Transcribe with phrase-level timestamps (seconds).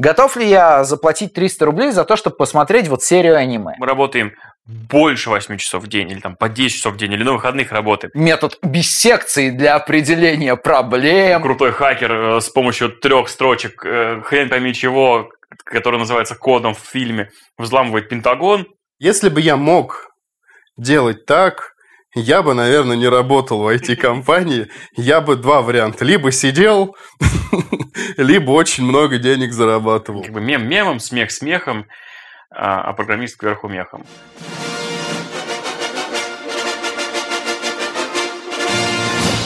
[0.00, 3.74] Готов ли я заплатить 300 рублей за то, чтобы посмотреть вот серию аниме?
[3.78, 4.32] Мы работаем
[4.64, 7.70] больше 8 часов в день, или там по 10 часов в день, или на выходных
[7.70, 8.10] работаем.
[8.14, 11.42] Метод биссекции для определения проблем.
[11.42, 15.28] Крутой хакер э, с помощью трех строчек, э, хрен пойми чего,
[15.64, 17.28] который называется кодом в фильме,
[17.58, 18.68] взламывает Пентагон.
[18.98, 20.14] Если бы я мог
[20.78, 21.69] делать так,
[22.14, 24.68] я бы, наверное, не работал в IT-компании.
[24.96, 26.04] Я бы два варианта.
[26.04, 26.96] Либо сидел,
[28.16, 30.22] либо очень много денег зарабатывал.
[30.22, 31.86] Как бы мем мемом, смех смехом,
[32.50, 34.04] а, а программист кверху мехом.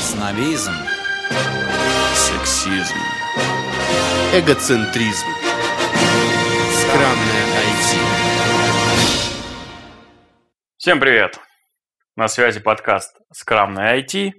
[0.00, 0.72] Снобизм.
[2.14, 2.96] Сексизм.
[4.32, 5.26] Эгоцентризм.
[6.72, 7.98] Скромное IT.
[10.78, 11.38] Всем привет!
[12.16, 14.34] На связи подкаст «Скрамное IT».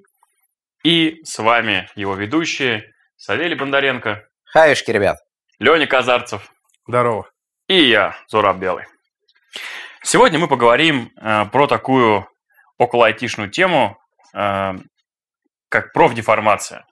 [0.86, 5.18] И с вами его ведущие Савелий Бондаренко, Хаюшки, ребят.
[5.60, 6.50] Леня Казарцев
[6.88, 7.30] Здорово.
[7.68, 8.86] и я, Зураб Белый.
[10.04, 12.26] Сегодня мы поговорим э, про такую
[12.78, 14.00] около айтишную тему,
[14.34, 14.72] э,
[15.68, 16.86] как профдеформация.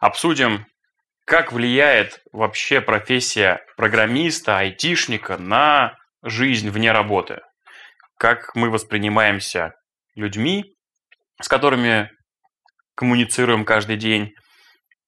[0.00, 0.66] Обсудим,
[1.24, 7.42] как влияет вообще профессия программиста, айтишника на жизнь вне работы.
[8.18, 9.76] Как мы воспринимаемся
[10.14, 10.64] людьми,
[11.40, 12.10] с которыми
[12.94, 14.32] коммуницируем каждый день,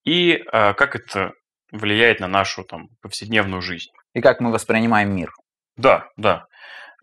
[0.03, 1.31] и э, как это
[1.71, 3.89] влияет на нашу там, повседневную жизнь.
[4.13, 5.31] И как мы воспринимаем мир.
[5.75, 6.45] Да, да.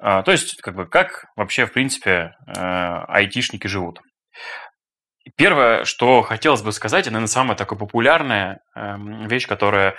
[0.00, 2.60] А, то есть, как бы, как вообще, в принципе, э,
[3.08, 4.00] айтишники живут.
[5.36, 8.96] Первое, что хотелось бы сказать, наверное, самая такая популярная э,
[9.26, 9.92] вещь, которая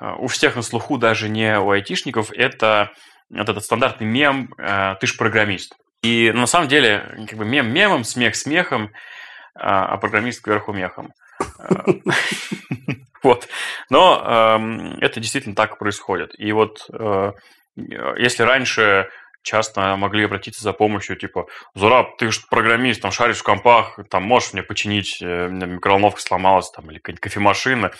[0.00, 2.90] э, у всех на слуху, даже не у айтишников, это
[3.30, 5.74] вот этот стандартный мем э, «ты ж программист».
[6.02, 8.90] И на самом деле, как бы мем мемом, смех смехом,
[9.54, 11.12] а, а программист кверху мехом.
[13.22, 13.46] Вот.
[13.88, 16.34] Но эм, это действительно так происходит.
[16.38, 17.32] И вот э,
[17.76, 19.10] если раньше
[19.42, 24.22] часто могли обратиться за помощью, типа, Зураб, ты же программист, там шаришь в компах, там
[24.22, 27.90] можешь мне починить, э, у меня микроволновка сломалась, там, или какая-нибудь кофемашина.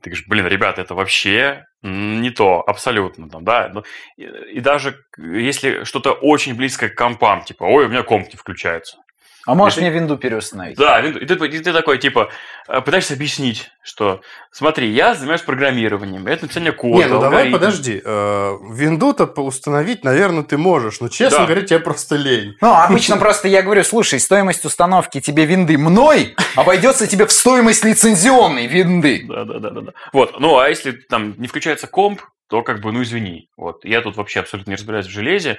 [0.00, 3.70] Ты говоришь, блин, ребята, это вообще не то, абсолютно, там, да.
[3.72, 3.82] Ну,
[4.16, 8.36] И, и даже если что-то очень близкое к компам, типа, ой, у меня комп не
[8.36, 8.98] включается.
[9.48, 10.76] А можешь И ты- мне винду переустановить?
[10.76, 12.28] Да, и ты, и ты такой, типа,
[12.68, 14.20] э, пытаешься объяснить, что,
[14.52, 17.52] смотри, я занимаюсь программированием, это написание кода, Не, ну давай алгоритм.
[17.54, 18.02] подожди.
[18.04, 21.00] Э, Винду-то установить, наверное, ты можешь.
[21.00, 21.44] Но, честно Да.
[21.46, 22.56] говоря, тебе просто лень.
[22.60, 27.84] Ну, обычно просто я говорю, слушай, стоимость установки тебе винды мной обойдется тебе в стоимость
[27.86, 29.24] лицензионной винды.
[29.26, 29.92] Да, да, да, да, да.
[30.12, 32.20] Вот, ну, а если там не включается комп,
[32.50, 33.48] то как бы, ну, извини.
[33.56, 35.58] Вот, я тут вообще абсолютно не разбираюсь в железе.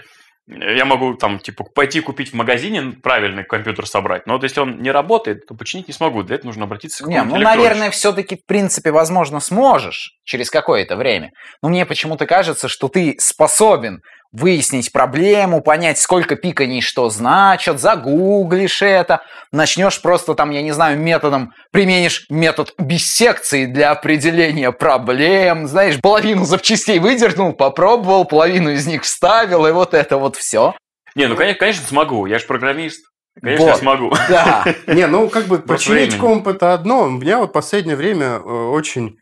[0.49, 4.81] Я могу там, типа, пойти купить в магазине правильный компьютер собрать, но вот если он
[4.81, 6.23] не работает, то починить не смогу.
[6.23, 10.95] Для этого нужно обратиться к Не, ну, наверное, все-таки, в принципе, возможно, сможешь через какое-то
[10.95, 11.33] время.
[11.61, 14.01] Но мне почему-то кажется, что ты способен
[14.31, 20.99] выяснить проблему, понять, сколько пиканий что значит, загуглишь это, начнешь просто там, я не знаю,
[20.99, 29.03] методом, применишь метод биссекции для определения проблем, знаешь, половину запчастей выдернул, попробовал, половину из них
[29.03, 30.73] вставил, и вот это вот все.
[31.15, 32.25] Не, ну, конечно, конечно, смогу.
[32.27, 33.03] Я же программист.
[33.41, 33.79] Конечно, я Вот.
[33.79, 34.13] смогу.
[34.29, 34.65] Да.
[34.87, 37.07] Не, ну как бы починить комп это одно.
[37.07, 39.15] Меня вот последнее время э, очень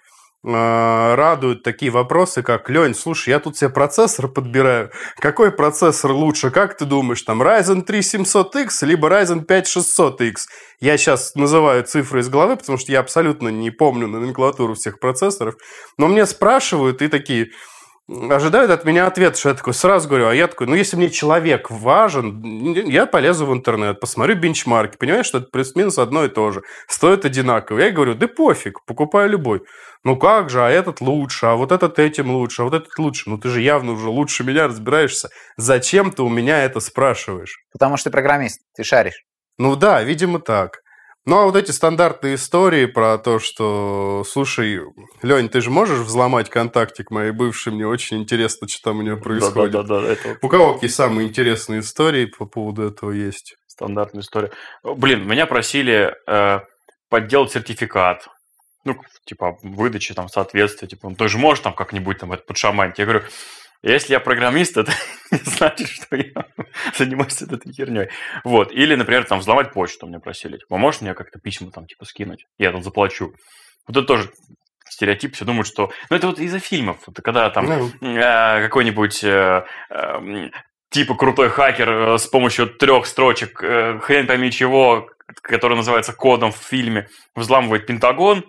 [0.47, 4.91] радуют такие вопросы, как Лень, слушай, я тут себе процессор подбираю.
[5.19, 6.51] Какой процессор лучше?
[6.51, 10.35] Как ты думаешь, там Ryzen 3 700X либо Ryzen 5 600X?
[10.79, 15.55] Я сейчас называю цифры из головы, потому что я абсолютно не помню номенклатуру всех процессоров.
[15.97, 17.49] Но мне спрашивают и такие
[18.07, 21.09] ожидают от меня ответ, что я такой сразу говорю, а я такой, ну если мне
[21.09, 26.51] человек важен, я полезу в интернет, посмотрю бенчмарки, понимаешь, что это плюс-минус одно и то
[26.51, 27.79] же, стоит одинаково.
[27.79, 29.61] Я говорю, да пофиг, покупаю любой.
[30.03, 33.29] Ну как же, а этот лучше, а вот этот этим лучше, а вот этот лучше.
[33.29, 35.29] Ну ты же явно уже лучше меня разбираешься.
[35.57, 37.59] Зачем ты у меня это спрашиваешь?
[37.73, 39.25] Потому что ты программист, ты шаришь.
[39.57, 40.81] Ну да, видимо так.
[41.27, 44.79] Ну а вот эти стандартные истории про то, что, слушай,
[45.21, 49.17] Лень, ты же можешь взломать контактик моей бывшей, мне очень интересно, что там у нее
[49.17, 49.73] происходит.
[49.73, 53.55] Да, да, да, это У кого какие самые интересные истории по поводу этого есть?
[53.67, 54.51] стандартная история.
[54.83, 56.61] Блин, меня просили э,
[57.09, 58.27] подделать сертификат.
[58.85, 58.95] Ну,
[59.25, 60.87] типа, выдачи там соответствия.
[60.87, 62.97] Типа, ну, ты же можешь там как-нибудь там это подшаманить.
[62.99, 63.23] Я говорю,
[63.83, 64.91] если я программист, это
[65.31, 66.45] не значит, что я
[66.95, 68.09] занимаюсь этой херней.
[68.43, 68.71] Вот.
[68.71, 70.57] Или, например, там взломать почту мне просили.
[70.57, 72.45] Типа, можешь мне как-то письма там, типа, скинуть?
[72.57, 73.33] Я там заплачу.
[73.87, 74.31] Вот это тоже
[74.89, 75.91] стереотип, все думают, что...
[76.09, 76.97] Ну, это вот из-за фильмов.
[77.07, 80.49] Это когда там Ну, э, какой-нибудь э, э,
[80.89, 85.09] типа крутой хакер э, с помощью трех строчек, э, хрен пойми чего,
[85.41, 88.45] который называется кодом в фильме, взламывает Пентагон,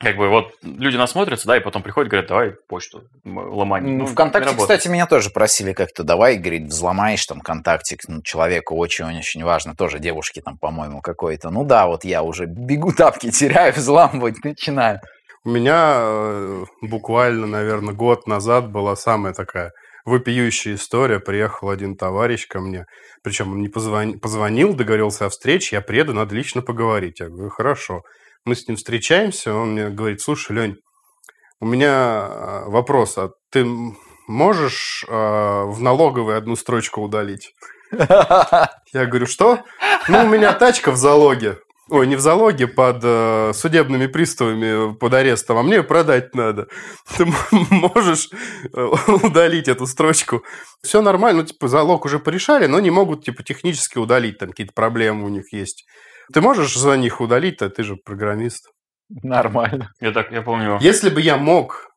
[0.00, 3.82] как бы вот люди насмотрятся, да, и потом приходят, говорят, давай почту ломать.
[3.82, 9.44] Ну, ВКонтакте, кстати, меня тоже просили как-то, давай, говорит, взломаешь там контактик, ну, человеку очень-очень
[9.44, 11.50] важно, тоже девушки там, по-моему, какой-то.
[11.50, 15.00] Ну да, вот я уже бегу тапки теряю, взламывать начинаю.
[15.44, 19.70] У меня э, буквально, наверное, год назад была самая такая
[20.06, 21.20] вопиющая история.
[21.20, 22.86] Приехал один товарищ ко мне,
[23.22, 27.20] причем он не позвонил, позвонил, договорился о встрече, я приеду, надо лично поговорить.
[27.20, 28.00] Я говорю, хорошо.
[28.44, 30.76] Мы с ним встречаемся, он мне говорит, слушай, Лень,
[31.60, 33.66] у меня а, вопрос, а ты
[34.26, 37.54] можешь э, в налоговой одну строчку удалить?
[37.92, 39.64] Я говорю, что?
[40.08, 41.58] Ну, у меня тачка в залоге.
[41.90, 46.68] Ой, не в залоге, под э, судебными приставами, под арестом, а мне продать надо.
[47.16, 48.30] Ты можешь
[48.72, 48.88] э,
[49.24, 50.44] удалить эту строчку.
[50.82, 54.72] Все нормально, ну, типа, залог уже порешали, но не могут, типа, технически удалить, там какие-то
[54.72, 55.84] проблемы у них есть.
[56.32, 58.70] Ты можешь за них удалить-то, ты же программист.
[59.08, 59.90] Нормально.
[60.00, 60.78] Я так, я помню.
[60.80, 61.88] Если бы я мог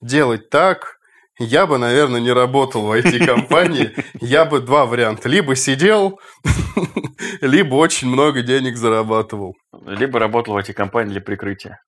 [0.00, 0.96] делать так,
[1.38, 3.92] я бы, наверное, не работал в IT-компании.
[4.20, 5.28] Я бы два варианта.
[5.28, 6.20] Либо сидел,
[7.40, 9.56] либо очень много денег зарабатывал.
[9.84, 11.80] Либо работал в IT-компании для прикрытия.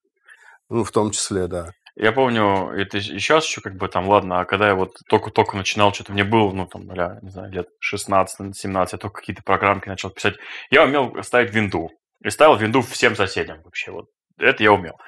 [0.69, 1.71] Ну, в том числе, да.
[1.99, 5.57] Я помню, это и сейчас еще как бы там, ладно, а когда я вот только-только
[5.57, 9.89] начинал, что-то мне было, ну, там, бля, не знаю, лет 16-17, я только какие-то программки
[9.89, 10.35] начал писать,
[10.69, 11.89] я умел ставить винду.
[12.23, 14.05] И ставил винду всем соседям вообще, вот.
[14.37, 14.99] Это я умел.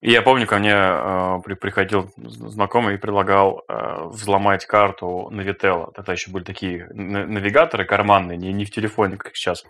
[0.00, 5.92] И я помню, ко мне э, при, приходил знакомый и предлагал э, взломать карту Navitel.
[5.94, 9.64] Тогда еще были такие навигаторы карманные, не, не в телефоне, как сейчас.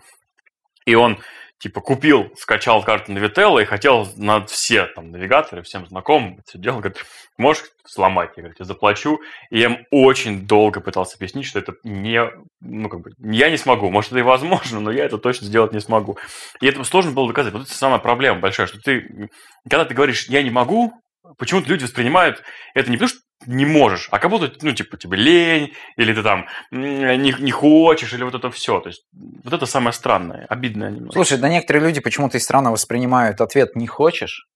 [0.85, 1.19] И он
[1.63, 6.59] типа купил, скачал карту Navitel и хотел на все там навигаторы, всем знакомым это все
[6.59, 7.05] делал, говорит,
[7.37, 8.31] можешь сломать?
[8.35, 9.21] Я говорю, я заплачу.
[9.49, 12.21] И я им очень долго пытался объяснить, что это не,
[12.59, 13.89] ну как бы, я не смогу.
[13.89, 16.17] Может, это и возможно, но я это точно сделать не смогу.
[16.59, 17.53] И это сложно было доказать.
[17.53, 19.29] Вот это самая проблема большая, что ты,
[19.63, 20.91] когда ты говоришь, я не могу,
[21.37, 22.43] почему-то люди воспринимают
[22.73, 26.23] это не потому, что не можешь, а как будто, ну, типа, тебе лень, или ты
[26.23, 28.79] там не, не хочешь, или вот это все.
[28.79, 29.03] То есть,
[29.43, 31.13] вот это самое странное, обидное немного.
[31.13, 34.47] Слушай, да некоторые люди почему-то и странно воспринимают ответ «не хочешь»,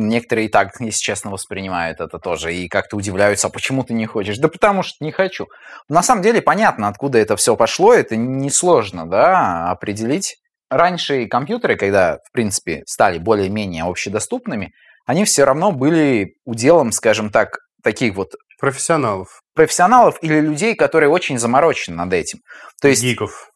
[0.00, 4.06] Некоторые и так, если честно, воспринимают это тоже и как-то удивляются, а почему ты не
[4.06, 4.38] хочешь?
[4.38, 5.48] Да потому что не хочу.
[5.88, 10.36] На самом деле понятно, откуда это все пошло, это несложно, да, определить.
[10.70, 14.72] Раньше компьютеры, когда, в принципе, стали более-менее общедоступными,
[15.08, 18.32] они все равно были уделом, скажем так, таких вот...
[18.60, 19.40] Профессионалов.
[19.54, 22.40] Профессионалов или людей, которые очень заморочены над этим.
[22.82, 23.02] То есть...
[23.02, 23.50] Гиков.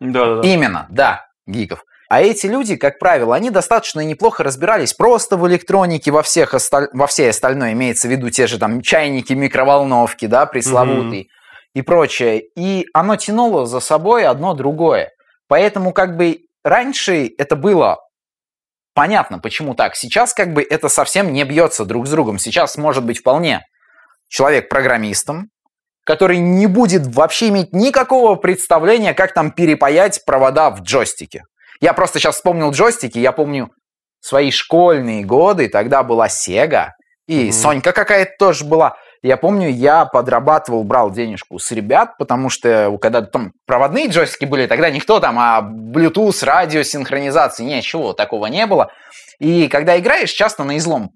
[0.00, 1.82] Да, да, Именно, да, гиков.
[2.10, 6.88] А эти люди, как правило, они достаточно неплохо разбирались просто в электронике, во, всех осталь...
[6.92, 11.26] во всей остальной, имеется в виду те же там чайники, микроволновки, да, пресловутые mm
[11.74, 12.42] и прочее.
[12.56, 15.10] И оно тянуло за собой одно другое.
[15.48, 17.98] Поэтому как бы раньше это было
[18.98, 19.94] понятно, почему так.
[19.94, 22.36] Сейчас как бы это совсем не бьется друг с другом.
[22.40, 23.64] Сейчас может быть вполне
[24.28, 25.50] человек программистом,
[26.04, 31.44] который не будет вообще иметь никакого представления, как там перепаять провода в джойстике.
[31.80, 33.70] Я просто сейчас вспомнил джойстики, я помню
[34.18, 36.88] свои школьные годы, тогда была Sega,
[37.28, 37.52] и mm-hmm.
[37.52, 38.96] Сонька какая-то тоже была.
[39.22, 44.66] Я помню, я подрабатывал, брал денежку с ребят, потому что когда там проводные джойстики были,
[44.66, 48.90] тогда никто там, а Bluetooth, радио, синхронизации, ничего такого не было.
[49.38, 51.10] И когда играешь, часто на излом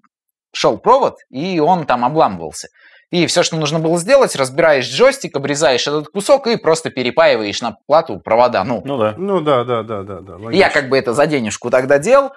[0.53, 2.67] шел провод, и он там обламывался.
[3.13, 7.77] И все, что нужно было сделать, разбираешь джойстик, обрезаешь этот кусок и просто перепаиваешь на
[7.85, 8.63] плату провода.
[8.63, 9.13] Ну, ну да.
[9.17, 10.21] Ну да, да, да, да.
[10.21, 12.31] да я как бы это за денежку тогда делал.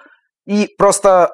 [0.45, 1.31] И просто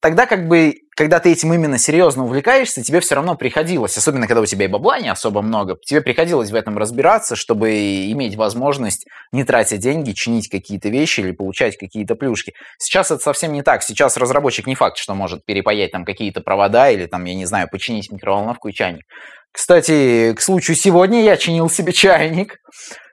[0.00, 4.42] тогда как бы, когда ты этим именно серьезно увлекаешься, тебе все равно приходилось, особенно когда
[4.42, 7.70] у тебя и бабла не особо много, тебе приходилось в этом разбираться, чтобы
[8.10, 12.52] иметь возможность не тратить деньги, чинить какие-то вещи или получать какие-то плюшки.
[12.76, 13.82] Сейчас это совсем не так.
[13.82, 17.66] Сейчас разработчик не факт, что может перепаять там какие-то провода или там, я не знаю,
[17.70, 19.04] починить микроволновку и чайник.
[19.52, 22.58] Кстати, к случаю сегодня я чинил себе чайник.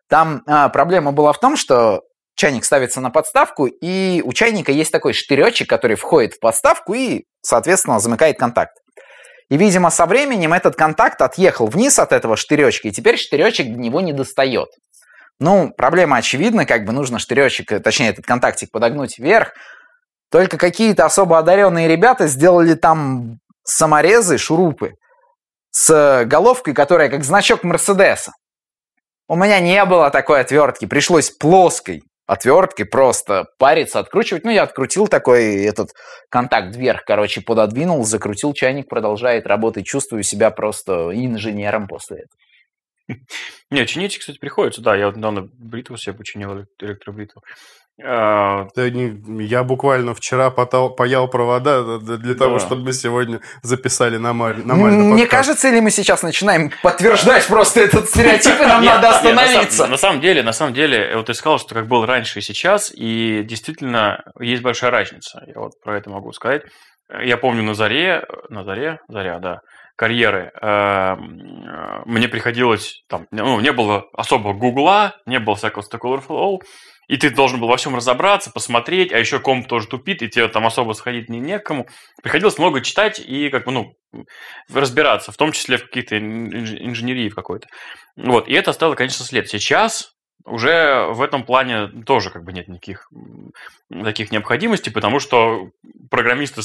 [0.10, 2.01] Там а, проблема была в том, что
[2.38, 7.24] чайник ставится на подставку, и у чайника есть такой штыречек, который входит в подставку и,
[7.48, 8.77] соответственно, замыкает контакт.
[9.50, 13.80] И, видимо, со временем этот контакт отъехал вниз от этого штыречка, и теперь штыречек до
[13.80, 14.68] него не достает.
[15.39, 19.54] Ну, проблема очевидна, как бы нужно штыречек, точнее, этот контактик подогнуть вверх.
[20.30, 24.96] Только какие-то особо одаренные ребята сделали там саморезы, шурупы
[25.72, 28.34] с головкой, которая как значок Мерседеса.
[29.30, 34.43] У меня не было такой отвертки, пришлось плоской отверткой просто париться, откручивать.
[34.43, 35.91] Ну, я открутил такой этот
[36.29, 39.86] контакт вверх, короче, пододвинул, закрутил чайник, продолжает работать.
[39.86, 43.19] Чувствую себя просто инженером после этого.
[43.72, 44.81] Не, чинить, кстати, приходится.
[44.81, 47.41] Да, я вот недавно бритву себе починил, электробритву.
[48.04, 54.75] А, я буквально вчера потал, паял провода для того, чтобы мы сегодня записали нормально.
[54.75, 59.88] Мне кажется, или мы сейчас начинаем подтверждать просто этот стереотип, и нам надо остановиться?
[59.88, 62.92] На самом деле, на самом деле, вот ты сказал, что как был раньше и сейчас,
[62.96, 65.42] и действительно есть большая разница.
[65.48, 66.63] Я вот про это могу сказать.
[67.24, 69.62] Я помню на заре, на заре, заря, да,
[69.96, 76.60] карьеры эм, мне приходилось там, ну, не было особо гугла, не было всякого Stack Overflow,
[77.08, 80.48] и ты должен был во всем разобраться, посмотреть, а еще комп тоже тупит, и тебе
[80.48, 81.88] там особо сходить не некому.
[82.22, 83.94] Приходилось много читать и как бы, ну,
[84.72, 87.68] разбираться, в том числе в каких-то инженерии в какой-то.
[88.18, 89.48] Вот, и это оставило, конечно, след.
[89.48, 93.10] Сейчас уже в этом плане тоже как бы нет никаких
[93.89, 95.72] таких необходимостей, потому что
[96.10, 96.62] программисты,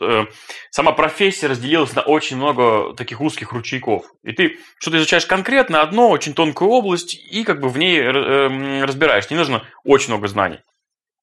[0.00, 0.24] э,
[0.70, 4.06] сама профессия разделилась на очень много таких узких ручейков.
[4.22, 8.84] И ты что-то изучаешь конкретно, одно, очень тонкую область, и как бы в ней э,
[8.84, 9.28] разбираешь.
[9.30, 10.60] Не нужно очень много знаний.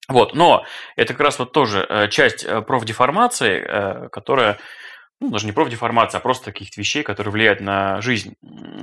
[0.07, 0.65] Вот, но
[0.95, 4.59] это как раз вот тоже э, часть профдеформации, которая
[5.19, 8.35] ну, даже не профдеформация, а просто каких-то вещей, которые влияют на жизнь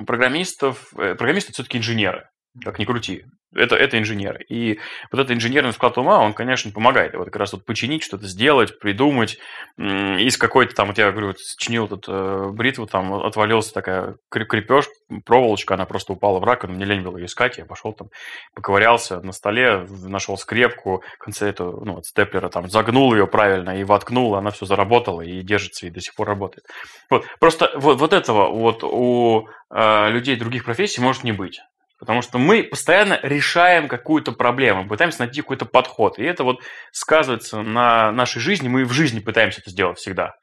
[0.04, 0.90] программистов.
[0.90, 2.28] Программисты все-таки инженеры
[2.62, 3.24] как ни крути.
[3.54, 4.40] Это, это инженер.
[4.48, 4.80] И
[5.12, 7.14] вот этот инженерный склад ума, он, конечно, помогает.
[7.14, 9.38] Вот как раз вот починить, что-то сделать, придумать.
[9.78, 14.86] Из какой-то там, вот я говорю, вот чинил тут э, бритву, там отвалился такая крепеж,
[15.24, 18.08] проволочка, она просто упала в раковину, мне лень было ее искать, я пошел там,
[18.54, 23.78] поковырялся на столе, нашел скрепку, в конце эту, ну, от степлера там загнул ее правильно
[23.78, 26.66] и воткнул, она все заработала и держится, и до сих пор работает.
[27.10, 31.60] Вот, просто вот, вот этого вот у э, людей других профессий может не быть.
[32.04, 36.18] Потому что мы постоянно решаем какую-то проблему, пытаемся найти какой-то подход.
[36.18, 36.60] И это вот
[36.92, 38.68] сказывается на нашей жизни.
[38.68, 40.34] Мы в жизни пытаемся это сделать всегда.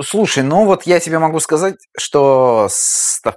[0.00, 2.68] Слушай, ну вот я тебе могу сказать, что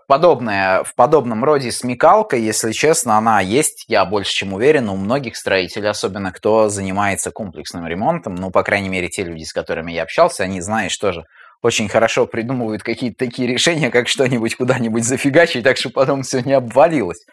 [0.08, 5.38] подобное, в подобном роде смекалка, если честно, она есть, я больше чем уверен, у многих
[5.38, 10.03] строителей, особенно кто занимается комплексным ремонтом, ну, по крайней мере, те люди, с которыми я
[10.03, 11.24] общался, они, знаешь, тоже
[11.62, 16.53] очень хорошо придумывают какие-то такие решения, как что-нибудь куда-нибудь зафигачить, так что потом все не
[16.53, 17.25] обвалилось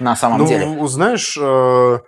[0.00, 0.66] на самом ну, деле.
[0.66, 1.98] Ну, знаешь, э,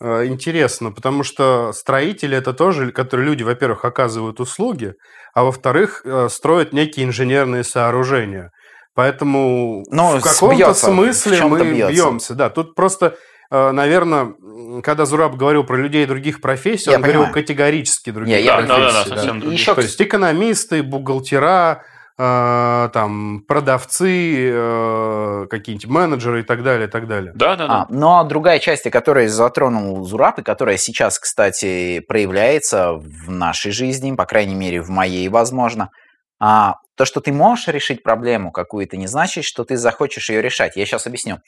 [0.00, 4.94] э, интересно, потому что строители это тоже, которые люди, во-первых, оказывают услуги,
[5.34, 8.50] а во-вторых, э, строят некие инженерные сооружения.
[8.94, 11.92] Поэтому Но в каком-то смысле в мы бьется.
[11.92, 12.34] бьемся.
[12.34, 13.16] Да, тут просто
[13.50, 14.34] наверное,
[14.82, 17.26] когда Зураб говорил про людей других профессий, я он понимаю.
[17.26, 18.68] говорил категорически других я, профессий.
[18.68, 19.46] Да, да, да, совсем да.
[19.52, 19.74] Еще...
[19.74, 21.84] То есть экономисты, бухгалтера,
[22.16, 27.32] там продавцы, э, какие-нибудь менеджеры и так далее, и так далее.
[27.34, 27.74] Да, да, да.
[27.74, 33.72] А, ну а другая часть, которую затронул Зураб, и которая сейчас, кстати, проявляется в нашей
[33.72, 35.90] жизни, по крайней мере, в моей, возможно,
[36.38, 40.76] а, то, что ты можешь решить проблему какую-то, не значит, что ты захочешь ее решать.
[40.76, 41.38] Я сейчас объясню.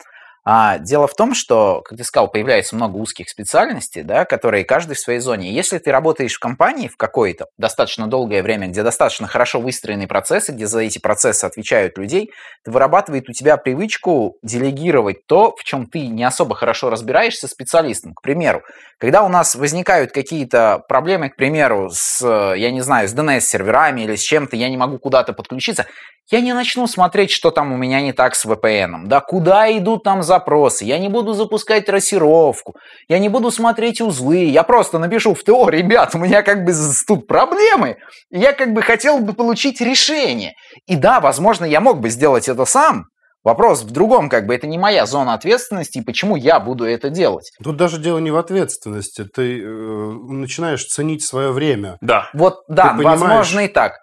[0.48, 4.94] А дело в том, что, как ты сказал, появляется много узких специальностей, да, которые каждый
[4.94, 5.52] в своей зоне.
[5.52, 10.52] Если ты работаешь в компании в какой-то достаточно долгое время, где достаточно хорошо выстроены процессы,
[10.52, 12.30] где за эти процессы отвечают людей,
[12.62, 18.14] это вырабатывает у тебя привычку делегировать то, в чем ты не особо хорошо разбираешься специалистам.
[18.14, 18.62] К примеру,
[18.98, 22.24] когда у нас возникают какие-то проблемы, к примеру, с,
[22.54, 25.86] я не знаю, с DNS-серверами или с чем-то, я не могу куда-то подключиться,
[26.30, 30.02] я не начну смотреть, что там у меня не так с VPN, да, куда идут
[30.02, 32.74] там запросы, я не буду запускать трассировку,
[33.08, 36.72] я не буду смотреть узлы, я просто напишу в ТО, ребят, у меня как бы
[37.06, 37.98] тут проблемы,
[38.30, 40.54] я как бы хотел бы получить решение.
[40.86, 43.04] И да, возможно, я мог бы сделать это сам,
[43.46, 47.10] Вопрос в другом, как бы это не моя зона ответственности, и почему я буду это
[47.10, 47.52] делать.
[47.62, 51.96] Тут даже дело не в ответственности, ты э, начинаешь ценить свое время.
[52.00, 52.28] Да.
[52.34, 53.98] Вот, да, возможно и так.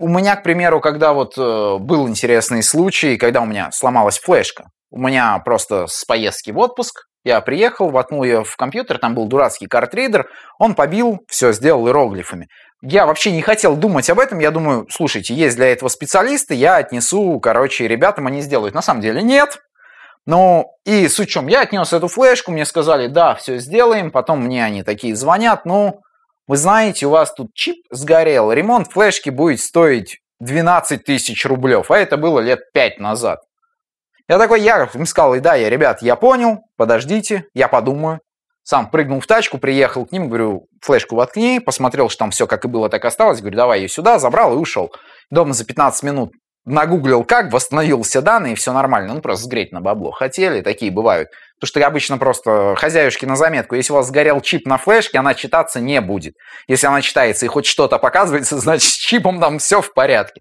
[0.00, 4.64] У меня, к примеру, когда вот э, был интересный случай, когда у меня сломалась флешка,
[4.90, 9.28] у меня просто с поездки в отпуск, я приехал, воткнул ее в компьютер, там был
[9.28, 10.26] дурацкий картридер,
[10.58, 12.48] он побил, все, сделал иероглифами.
[12.82, 16.76] Я вообще не хотел думать об этом, я думаю, слушайте, есть для этого специалисты, я
[16.76, 18.74] отнесу, короче, ребятам они сделают.
[18.74, 19.58] На самом деле нет.
[20.26, 24.40] Ну, и суть в чем, я отнес эту флешку, мне сказали, да, все сделаем, потом
[24.40, 26.00] мне они такие звонят, ну,
[26.48, 31.98] вы знаете, у вас тут чип сгорел, ремонт флешки будет стоить 12 тысяч рублев, а
[31.98, 33.40] это было лет 5 назад.
[34.28, 38.20] Я такой, я им сказал, да, я, ребят, я понял, подождите, я подумаю.
[38.64, 42.64] Сам прыгнул в тачку, приехал к ним, говорю, флешку воткни, посмотрел, что там все как
[42.64, 44.92] и было, так осталось, говорю, давай ее сюда, забрал и ушел.
[45.30, 46.32] Дома за 15 минут
[46.64, 49.14] нагуглил как, восстановил все данные, и все нормально.
[49.14, 51.28] Ну, просто сгреть на бабло хотели, такие бывают.
[51.60, 55.34] Потому что обычно просто хозяюшки на заметку, если у вас сгорел чип на флешке, она
[55.34, 56.34] читаться не будет.
[56.68, 60.40] Если она читается и хоть что-то показывается, значит, с чипом там все в порядке.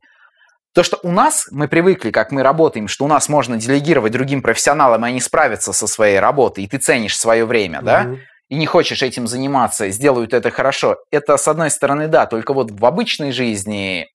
[0.74, 4.42] То, что у нас, мы привыкли, как мы работаем, что у нас можно делегировать другим
[4.42, 7.84] профессионалам, и они справятся со своей работой, и ты ценишь свое время, mm-hmm.
[7.84, 8.16] да,
[8.48, 10.98] и не хочешь этим заниматься, сделают это хорошо.
[11.12, 14.08] Это, с одной стороны, да, только вот в обычной жизни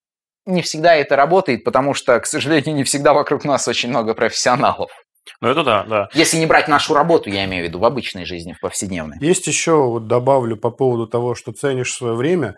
[0.47, 4.91] не всегда это работает, потому что, к сожалению, не всегда вокруг нас очень много профессионалов.
[5.41, 6.09] Ну, это да, да.
[6.15, 9.19] Если не брать нашу работу, я имею в виду, в обычной жизни, в повседневной.
[9.21, 12.55] Есть еще, вот добавлю по поводу того, что ценишь свое время,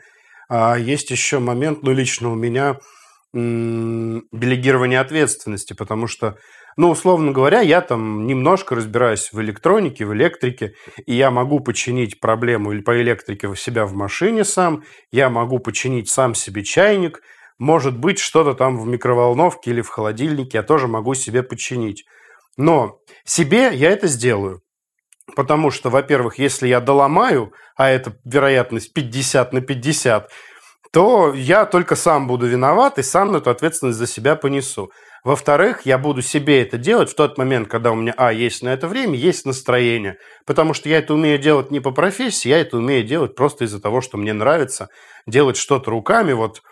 [0.49, 2.77] а есть еще момент, ну, лично у меня,
[3.33, 6.37] делегирование ответственности, потому что,
[6.77, 10.75] ну, условно говоря, я там немножко разбираюсь в электронике, в электрике,
[11.07, 14.83] и я могу починить проблему или по электрике у себя в машине сам,
[15.13, 17.21] я могу починить сам себе чайник,
[17.59, 22.05] может быть, что-то там в микроволновке или в холодильнике я тоже могу себе починить.
[22.57, 24.63] Но себе я это сделаю.
[25.37, 30.31] Потому что, во-первых, если я доломаю, а это вероятность 50 на 50,
[30.93, 34.91] то я только сам буду виноват и сам эту ответственность за себя понесу.
[35.25, 38.69] Во-вторых, я буду себе это делать в тот момент, когда у меня, а, есть на
[38.69, 40.17] это время, есть настроение.
[40.47, 43.81] Потому что я это умею делать не по профессии, я это умею делать просто из-за
[43.81, 44.89] того, что мне нравится
[45.27, 46.33] делать что-то руками.
[46.33, 46.63] Вот,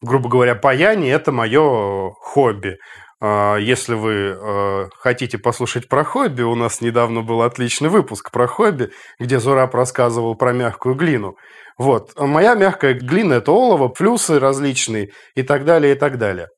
[0.00, 2.78] грубо говоря, паяние– это мое хобби.
[3.18, 8.46] А, если вы э, хотите послушать про хобби, у нас недавно был отличный выпуск про
[8.46, 11.36] хобби, где Зураб рассказывал про мягкую глину.
[11.78, 12.12] Вот.
[12.18, 16.48] Моя мягкая глина– это олово, плюсы различные и так далее, и так далее.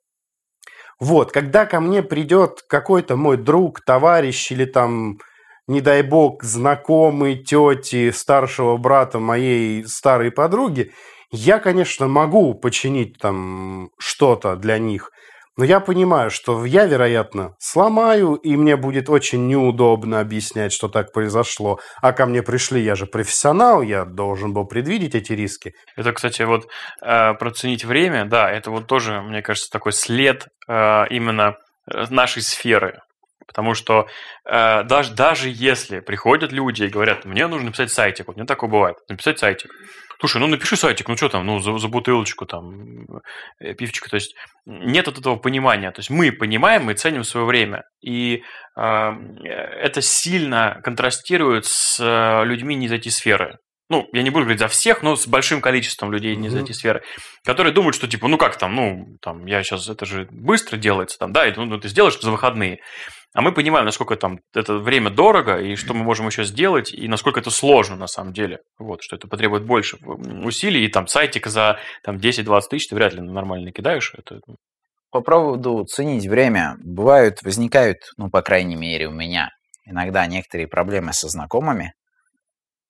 [0.99, 1.31] Вот.
[1.31, 5.19] Когда ко мне придет какой-то мой друг, товарищ или там,
[5.69, 10.91] не дай бог, знакомый тети, старшего брата моей старой подруги,
[11.31, 15.13] я, конечно, могу починить там что-то для них–
[15.59, 21.13] но я понимаю, что я, вероятно, сломаю, и мне будет очень неудобно объяснять, что так
[21.13, 21.81] произошло.
[22.01, 25.75] А ко мне пришли, я же профессионал, я должен был предвидеть эти риски.
[25.97, 26.69] Это, кстати, вот
[27.03, 31.57] э, проценить время, да, это вот тоже, мне кажется, такой след э, именно
[31.93, 33.01] э, нашей сферы.
[33.45, 34.07] Потому что
[34.45, 38.71] э, даже, даже если приходят люди и говорят, мне нужно написать сайтик, вот мне такое
[38.71, 39.73] бывает, написать сайтик.
[40.21, 43.07] Слушай, ну напиши сайтик, ну что там, ну за, за бутылочку там,
[43.61, 44.11] э, пивчика.
[44.11, 44.35] То есть
[44.67, 45.91] нет вот этого понимания.
[45.91, 47.85] То есть мы понимаем, мы ценим свое время.
[48.01, 48.43] И
[48.77, 53.59] э, это сильно контрастирует с э, людьми не из этой сферы
[53.91, 56.75] ну, я не буду говорить за всех, но с большим количеством людей не из этой
[56.75, 57.03] сферы,
[57.45, 61.19] которые думают, что типа, ну как там, ну, там, я сейчас, это же быстро делается,
[61.19, 62.81] там, да, и, ну, ты сделаешь за выходные.
[63.39, 67.07] А мы понимаем, насколько там это время дорого, и что мы можем еще сделать, и
[67.07, 68.63] насколько это сложно на самом деле.
[68.81, 69.97] Вот, что это потребует больше
[70.45, 74.13] усилий, и там сайтик за там, 10-20 тысяч ты вряд ли нормально кидаешь.
[74.19, 74.41] Это...
[74.45, 74.57] Ну.
[75.13, 79.51] По поводу ценить время, бывают, возникают, ну, по крайней мере, у меня
[79.85, 81.93] иногда некоторые проблемы со знакомыми,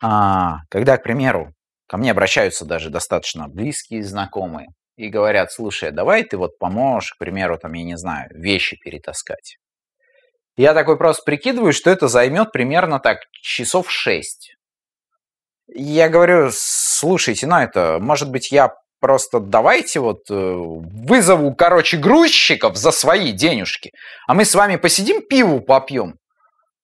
[0.03, 1.53] а, когда, к примеру,
[1.87, 7.19] ко мне обращаются даже достаточно близкие знакомые и говорят, слушай, давай ты вот поможешь, к
[7.19, 9.59] примеру, там, я не знаю, вещи перетаскать.
[10.59, 14.57] Я такой просто прикидываю, что это займет примерно так часов шесть.
[15.73, 22.77] Я говорю, слушайте, ну это, может быть, я просто давайте вот э, вызову, короче, грузчиков
[22.77, 23.93] за свои денежки,
[24.27, 26.17] а мы с вами посидим, пиву попьем.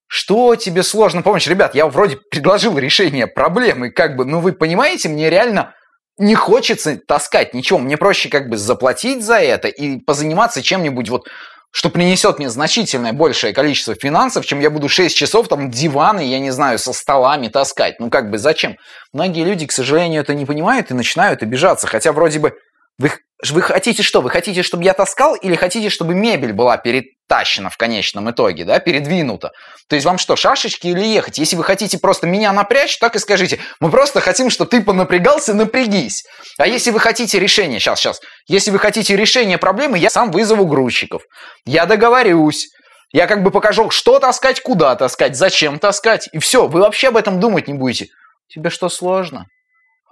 [0.07, 1.49] Что тебе сложно помочь?
[1.49, 5.75] Ребят, я вроде предложил решение проблемы, как бы, ну вы понимаете, мне реально
[6.17, 7.81] не хочется таскать ничего.
[7.81, 11.27] Мне проще как бы заплатить за это и позаниматься чем-нибудь вот
[11.75, 16.39] что принесет мне значительное большее количество финансов, чем я буду 6 часов там диваны, я
[16.39, 17.99] не знаю, со столами таскать.
[17.99, 18.77] Ну как бы зачем?
[19.13, 22.53] Многие люди, к сожалению, это не понимают и начинают обижаться, хотя вроде бы
[22.97, 23.11] вы,
[23.51, 24.21] вы хотите что?
[24.21, 28.79] Вы хотите, чтобы я таскал или хотите, чтобы мебель была перетащена в конечном итоге, да,
[28.79, 29.51] передвинута?
[29.89, 31.39] То есть вам что, шашечки или ехать?
[31.39, 33.59] Если вы хотите просто меня напрячь, так и скажите.
[33.81, 36.25] Мы просто хотим, чтобы ты понапрягался, напрягись.
[36.59, 40.67] А если вы хотите решение, сейчас, сейчас, если вы хотите решение проблемы, я сам вызову
[40.67, 41.23] грузчиков.
[41.67, 42.69] Я договорюсь.
[43.13, 46.29] Я как бы покажу, что таскать, куда таскать, зачем таскать.
[46.33, 48.09] И все, вы вообще об этом думать не будете.
[48.49, 49.47] Тебе что, сложно?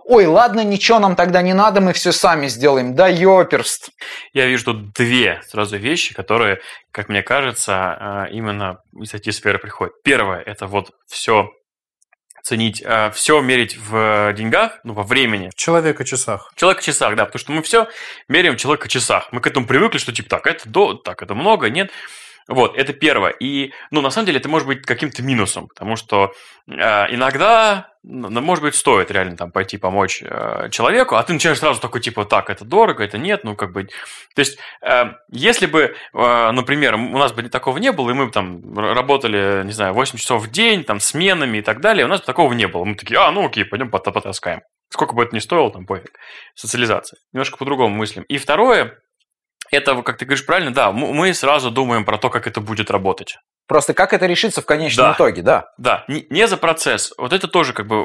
[0.05, 2.95] Ой, ладно, ничего нам тогда не надо, мы все сами сделаем.
[2.95, 3.91] Да ёперст.
[4.33, 6.61] Я вижу тут две сразу вещи, которые,
[6.91, 9.95] как мне кажется, а, именно из этой сферы приходят.
[10.03, 11.51] Первое– это вот все
[12.43, 15.51] ценить, а, все мерить в деньгах, ну, во времени.
[15.51, 16.51] В человека-часах.
[16.55, 17.89] В человека-часах, да, потому что мы все
[18.29, 19.29] меряем в человека-часах.
[19.31, 21.91] Мы к этому привыкли, что типа так, это до, так, это много, нет.
[22.49, 23.31] Вот, это первое.
[23.31, 26.33] И, ну, на самом деле, это может быть каким-то минусом, потому что
[26.69, 26.75] э,
[27.15, 31.81] иногда, ну, может быть, стоит реально там пойти помочь э, человеку, а ты начинаешь сразу
[31.81, 33.85] такой, типа, так, это дорого, это нет, ну, как бы...
[33.85, 38.27] То есть, э, если бы, э, например, у нас бы такого не было, и мы
[38.27, 42.09] бы там работали, не знаю, 8 часов в день, там, сменами и так далее, у
[42.09, 42.85] нас бы такого не было.
[42.85, 44.63] Мы такие, а, ну, окей, пойдем потаскаем.
[44.93, 46.19] Сколько бы это ни стоило, там, пофиг.
[46.55, 47.19] Социализация.
[47.33, 48.25] Немножко по-другому мыслим.
[48.25, 48.99] И второе,
[49.73, 53.37] это, как ты говоришь правильно, да, мы сразу думаем про то, как это будет работать.
[53.69, 55.13] Просто как это решится в конечном Да.
[55.15, 55.65] итоге, да.
[55.79, 57.13] Да, не, не за процесс.
[57.17, 58.05] Вот это тоже как бы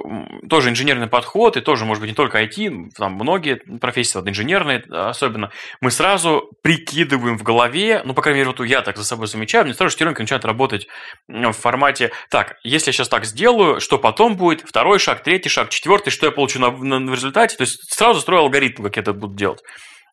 [0.50, 4.84] тоже инженерный подход, и тоже, может быть, не только IT, там многие профессии, вот инженерные
[4.90, 5.52] особенно,
[5.82, 9.66] мы сразу прикидываем в голове, ну, по крайней мере, вот я так за собой замечаю,
[9.66, 10.88] мне сразу шестеренка начинает работать
[11.28, 15.70] в формате, так, если я сейчас так сделаю, что потом будет, второй шаг, третий шаг,
[15.70, 19.02] четвертый, что я получу на, на- в результате, то есть сразу строю алгоритм, как я
[19.02, 19.60] это буду делать.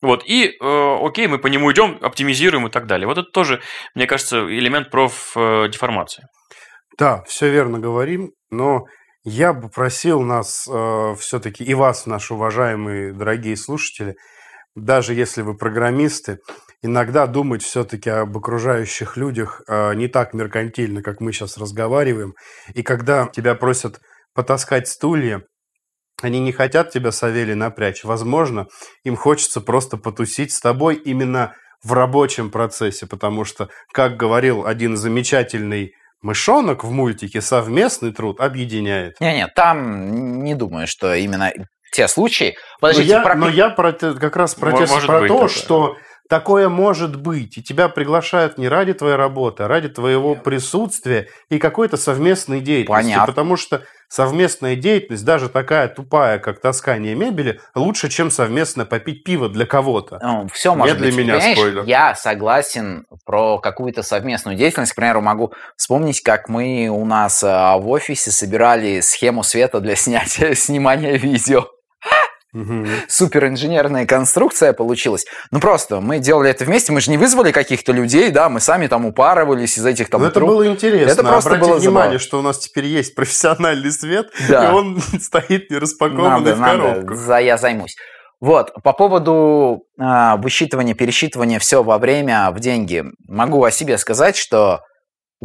[0.02, 3.06] Вот, и, э, окей, мы по нему идем, оптимизируем и так далее.
[3.06, 3.60] Вот это тоже,
[3.94, 6.24] мне кажется, элемент профдеформации.
[6.98, 8.84] Да, все верно говорим, но
[9.24, 10.68] я бы просил нас
[11.18, 14.16] все-таки, и вас, наши уважаемые дорогие слушатели,
[14.74, 16.38] даже если вы программисты,
[16.82, 22.34] иногда думать все-таки об окружающих людях э, не так меркантильно, как мы сейчас разговариваем.
[22.74, 24.00] И когда тебя просят
[24.34, 25.42] потаскать стулья,
[26.22, 28.04] они не хотят тебя, Савелий, напрячь.
[28.04, 28.66] Возможно,
[29.04, 34.96] им хочется просто потусить с тобой именно в рабочем процессе, потому что, как говорил один
[34.96, 39.20] замечательный мышонок в мультике, совместный труд объединяет.
[39.20, 41.52] Не-не, там не думаю, что именно
[41.92, 42.56] те случаи.
[42.80, 45.34] Но Подождите, я, про- но я про те- как раз про, те- про быть то,
[45.34, 45.48] такое.
[45.48, 45.96] что
[46.30, 51.58] такое может быть, и тебя приглашают не ради твоей работы, а ради твоего присутствия и
[51.58, 53.02] какой-то совместной деятельности.
[53.10, 53.26] Понятно.
[53.26, 53.82] Потому что
[54.14, 60.20] совместная деятельность, даже такая тупая, как таскание мебели, лучше, чем совместно попить пиво для кого-то.
[60.52, 61.16] все Не может для быть.
[61.16, 61.84] меня Понимаешь, спойлер.
[61.84, 64.92] Я согласен про какую-то совместную деятельность.
[64.92, 69.96] К примеру, могу вспомнить, как мы у нас а, в офисе собирали схему света для
[69.96, 71.73] снятия, снимания видео.
[72.54, 72.86] Мгм.
[73.08, 75.26] Супер инженерная конструкция получилась.
[75.50, 78.86] Ну просто мы делали это вместе, мы же не вызвали каких-то людей, да, мы сами
[78.86, 80.48] там упарывались из этих там Ну, это труб.
[80.48, 81.10] было интересно.
[81.10, 82.18] Это просто Обрати было внимание, забавно.
[82.20, 84.70] что у нас теперь есть профессиональный свет, Да.
[84.70, 87.14] и он стоит не распакованный Надо, в надо, коробку.
[87.14, 87.96] за, я займусь.
[88.40, 93.04] Вот, по поводу а, высчитывания, пересчитывания все во время в деньги.
[93.26, 94.80] Могу о себе сказать, что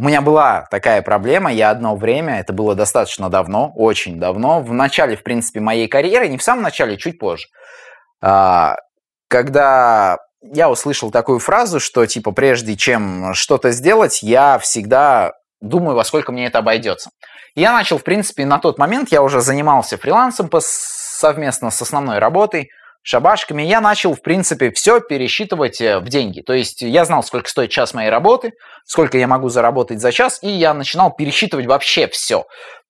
[0.00, 1.52] у меня была такая проблема.
[1.52, 6.28] Я одно время, это было достаточно давно, очень давно, в начале, в принципе, моей карьеры,
[6.28, 7.48] не в самом начале, чуть позже,
[8.22, 8.76] а,
[9.28, 16.04] когда я услышал такую фразу, что типа прежде чем что-то сделать, я всегда думаю, во
[16.04, 17.10] сколько мне это обойдется.
[17.54, 22.20] Я начал, в принципе, на тот момент я уже занимался фрилансом по- совместно с основной
[22.20, 22.70] работой,
[23.02, 23.62] шабашками.
[23.62, 26.40] Я начал, в принципе, все пересчитывать э, в деньги.
[26.40, 28.52] То есть я знал, сколько стоит час моей работы,
[28.84, 32.44] сколько я могу заработать за час, и я начинал пересчитывать вообще все.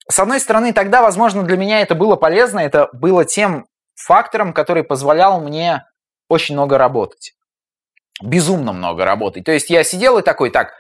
[0.09, 4.83] С одной стороны, тогда, возможно, для меня это было полезно, это было тем фактором, который
[4.83, 5.85] позволял мне
[6.29, 7.33] очень много работать.
[8.23, 9.45] Безумно много работать.
[9.45, 10.73] То есть я сидел и такой, так,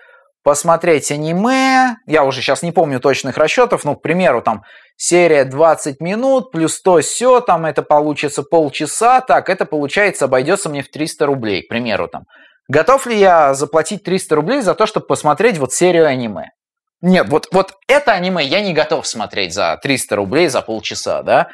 [0.42, 4.62] посмотреть аниме, я уже сейчас не помню точных расчетов, но, к примеру, там
[4.96, 10.82] серия 20 минут плюс то все, там это получится полчаса, так, это получается, обойдется мне
[10.82, 12.24] в 300 рублей, к примеру, там.
[12.68, 16.50] Готов ли я заплатить 300 рублей за то, чтобы посмотреть вот серию аниме?
[17.02, 21.48] Нет, вот, вот это аниме я не готов смотреть за 300 рублей за полчаса, да?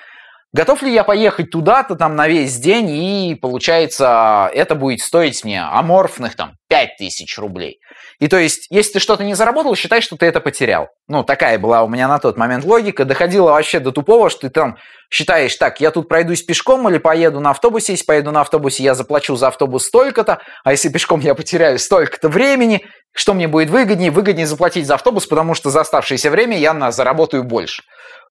[0.56, 5.62] Готов ли я поехать туда-то там на весь день, и получается, это будет стоить мне
[5.62, 7.78] аморфных там 5000 рублей.
[8.20, 10.88] И то есть, если ты что-то не заработал, считай, что ты это потерял.
[11.08, 13.04] Ну, такая была у меня на тот момент логика.
[13.04, 14.78] Доходила вообще до тупого, что ты там
[15.10, 17.92] считаешь, так, я тут пройдусь пешком или поеду на автобусе.
[17.92, 22.30] Если поеду на автобусе, я заплачу за автобус столько-то, а если пешком я потеряю столько-то
[22.30, 22.82] времени,
[23.14, 24.10] что мне будет выгоднее?
[24.10, 27.82] Выгоднее заплатить за автобус, потому что за оставшееся время я на заработаю больше.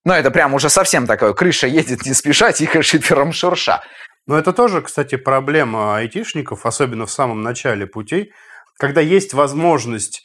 [0.05, 3.81] Но это прям уже совсем такое, крыша едет не спеша, тихо шипером шурша.
[4.27, 8.31] Но это тоже, кстати, проблема айтишников, особенно в самом начале путей,
[8.77, 10.23] когда есть возможность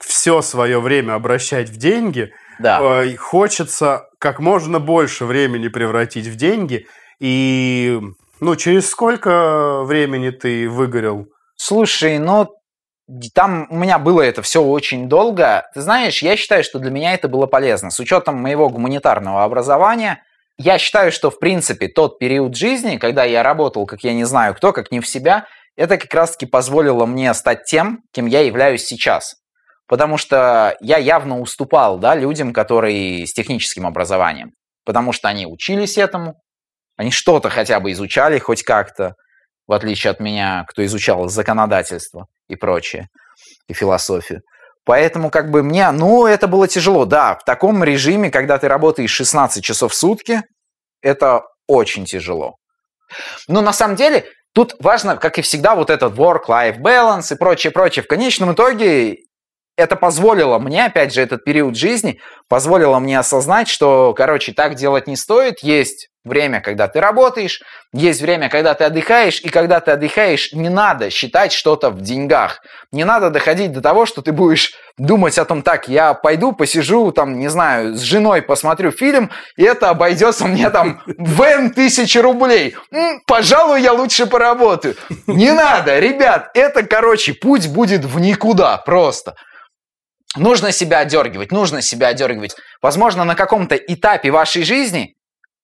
[0.00, 3.02] все свое время обращать в деньги, Да.
[3.04, 6.86] э, хочется как можно больше времени превратить в деньги.
[7.18, 7.98] И
[8.40, 11.28] ну, через сколько времени ты выгорел?
[11.56, 12.48] Слушай, ну
[13.34, 15.68] там у меня было это все очень долго.
[15.74, 17.90] Ты знаешь, я считаю, что для меня это было полезно.
[17.90, 20.22] С учетом моего гуманитарного образования,
[20.58, 24.54] я считаю, что в принципе тот период жизни, когда я работал, как я не знаю
[24.54, 25.46] кто, как не в себя,
[25.76, 29.36] это как раз-таки позволило мне стать тем, кем я являюсь сейчас.
[29.88, 34.52] Потому что я явно уступал да, людям, которые с техническим образованием.
[34.84, 36.36] Потому что они учились этому,
[36.96, 39.14] они что-то хотя бы изучали хоть как-то,
[39.66, 43.08] в отличие от меня, кто изучал законодательство и прочее,
[43.68, 44.42] и философию.
[44.84, 47.04] Поэтому как бы мне, ну, это было тяжело.
[47.04, 50.42] Да, в таком режиме, когда ты работаешь 16 часов в сутки,
[51.02, 52.56] это очень тяжело.
[53.46, 57.70] Но на самом деле тут важно, как и всегда, вот этот work-life balance и прочее,
[57.70, 58.02] прочее.
[58.02, 59.18] В конечном итоге
[59.80, 65.06] это позволило мне, опять же, этот период жизни, позволило мне осознать, что, короче, так делать
[65.06, 65.60] не стоит.
[65.62, 67.62] Есть время, когда ты работаешь,
[67.94, 72.60] есть время, когда ты отдыхаешь, и когда ты отдыхаешь, не надо считать что-то в деньгах.
[72.92, 77.10] Не надо доходить до того, что ты будешь думать о том, так, я пойду посижу,
[77.12, 82.18] там, не знаю, с женой посмотрю фильм, и это обойдется мне там в N тысячи
[82.18, 82.76] рублей.
[82.92, 84.96] М, пожалуй, я лучше поработаю.
[85.26, 89.34] Не надо, ребят, это, короче, путь будет в никуда просто.
[90.36, 92.56] Нужно себя одергивать, нужно себя одергивать.
[92.80, 95.14] Возможно, на каком-то этапе вашей жизни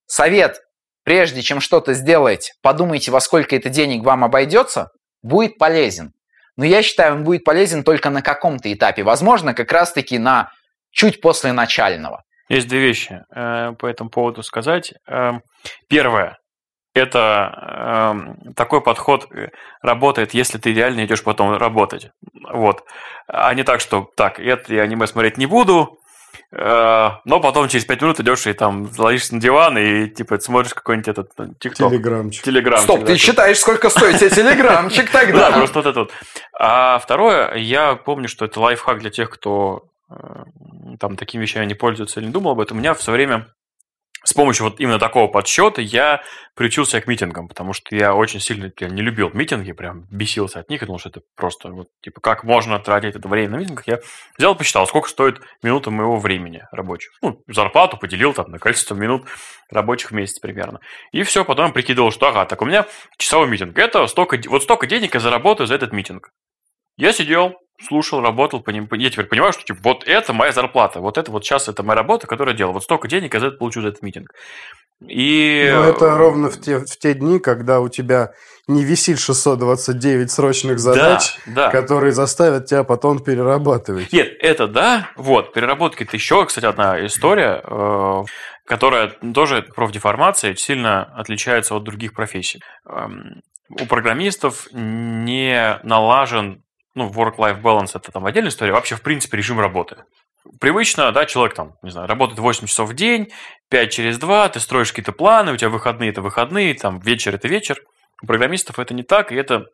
[0.07, 0.61] совет,
[1.05, 4.89] прежде чем что-то сделать, подумайте, во сколько это денег вам обойдется,
[5.23, 6.13] будет полезен.
[6.57, 9.05] Но я считаю, он будет полезен только на каком-то этапе.
[9.05, 10.51] Возможно, как раз-таки на
[10.91, 12.23] чуть после начального.
[12.49, 14.95] Есть две вещи э, по этому поводу сказать.
[15.09, 15.33] Э,
[15.89, 16.39] первое.
[16.97, 18.15] Это
[18.49, 19.49] э, такой подход э,
[19.83, 22.11] работает, если ты реально идешь потом работать.
[22.51, 22.85] Вот.
[23.29, 25.99] А не так, что так, это я аниме смотреть не буду,
[26.53, 30.73] э, но потом через пять минут идешь и там ложишься на диван и типа смотришь
[30.73, 31.91] какой-нибудь этот э, тикток.
[31.91, 32.43] Телеграмчик.
[32.43, 32.85] Телеграмчик.
[32.85, 35.53] Стоп, да, ты считаешь, сколько стоит тебе телеграмчик Да, тогда?
[35.53, 36.13] просто вот это вот.
[36.59, 40.15] А второе, я помню, что это лайфхак для тех, кто э,
[40.99, 42.79] там такими вещами не пользуется или не думал об этом.
[42.79, 43.49] У меня все время
[44.27, 46.21] с помощью вот именно такого подсчета я
[46.57, 50.69] приучился к митингам, потому что я очень сильно прям не любил митинги, прям бесился от
[50.69, 53.87] них, потому что это просто вот, типа, как можно тратить это время на митингах.
[53.87, 54.01] Я
[54.37, 57.13] взял, посчитал, сколько стоит минута моего времени рабочих.
[57.23, 59.27] Ну, зарплату поделил там на количество минут
[59.71, 60.81] рабочих в месяц примерно.
[61.13, 62.85] И все, потом прикидывал, что ага, так у меня
[63.19, 66.31] часовой митинг, это столько, вот столько денег я заработаю за этот митинг.
[66.97, 68.89] Я сидел, слушал, работал, поним...
[68.93, 71.97] я теперь понимаю, что типа, вот это моя зарплата, вот это вот сейчас это моя
[71.97, 74.33] работа, которую я делал, вот столько денег я за это получу за этот митинг.
[75.07, 75.71] И...
[75.75, 78.33] Но это ровно в те, в те дни, когда у тебя
[78.67, 81.71] не висит 629 срочных задач, да, да.
[81.71, 84.13] которые заставят тебя потом перерабатывать.
[84.13, 88.25] Нет, это да, вот, переработки это еще, кстати, одна история, э,
[88.65, 92.61] которая тоже профдеформация сильно отличается от других профессий.
[92.89, 96.63] Эм, у программистов не налажен
[96.97, 99.97] ну, work-life balance это там отдельная история, вообще, в принципе, режим работы.
[100.61, 103.29] Привычно, да, человек там, не знаю, работает 8 часов в день,
[103.69, 107.49] 5 через 2, ты строишь какие-то планы, у тебя выходные это выходные, там, вечер это
[107.49, 107.83] вечер.
[108.23, 109.67] У программистов это не так, и это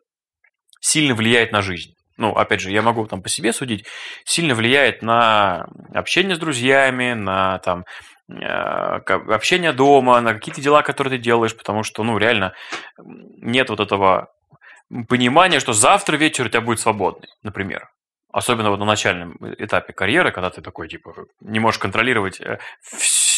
[0.81, 1.93] сильно влияет на жизнь.
[2.17, 3.85] Ну, опять же, я могу там по себе судить,
[4.25, 7.85] сильно влияет на общение с друзьями, на там
[8.29, 12.53] э, общение дома, на какие-то дела, которые ты делаешь, потому что, ну, реально
[12.97, 14.33] нет вот этого
[15.07, 17.89] понимание, что завтра вечер у тебя будет свободный, например.
[18.31, 22.57] Особенно вот на начальном этапе карьеры, когда ты такой, типа, не можешь контролировать э,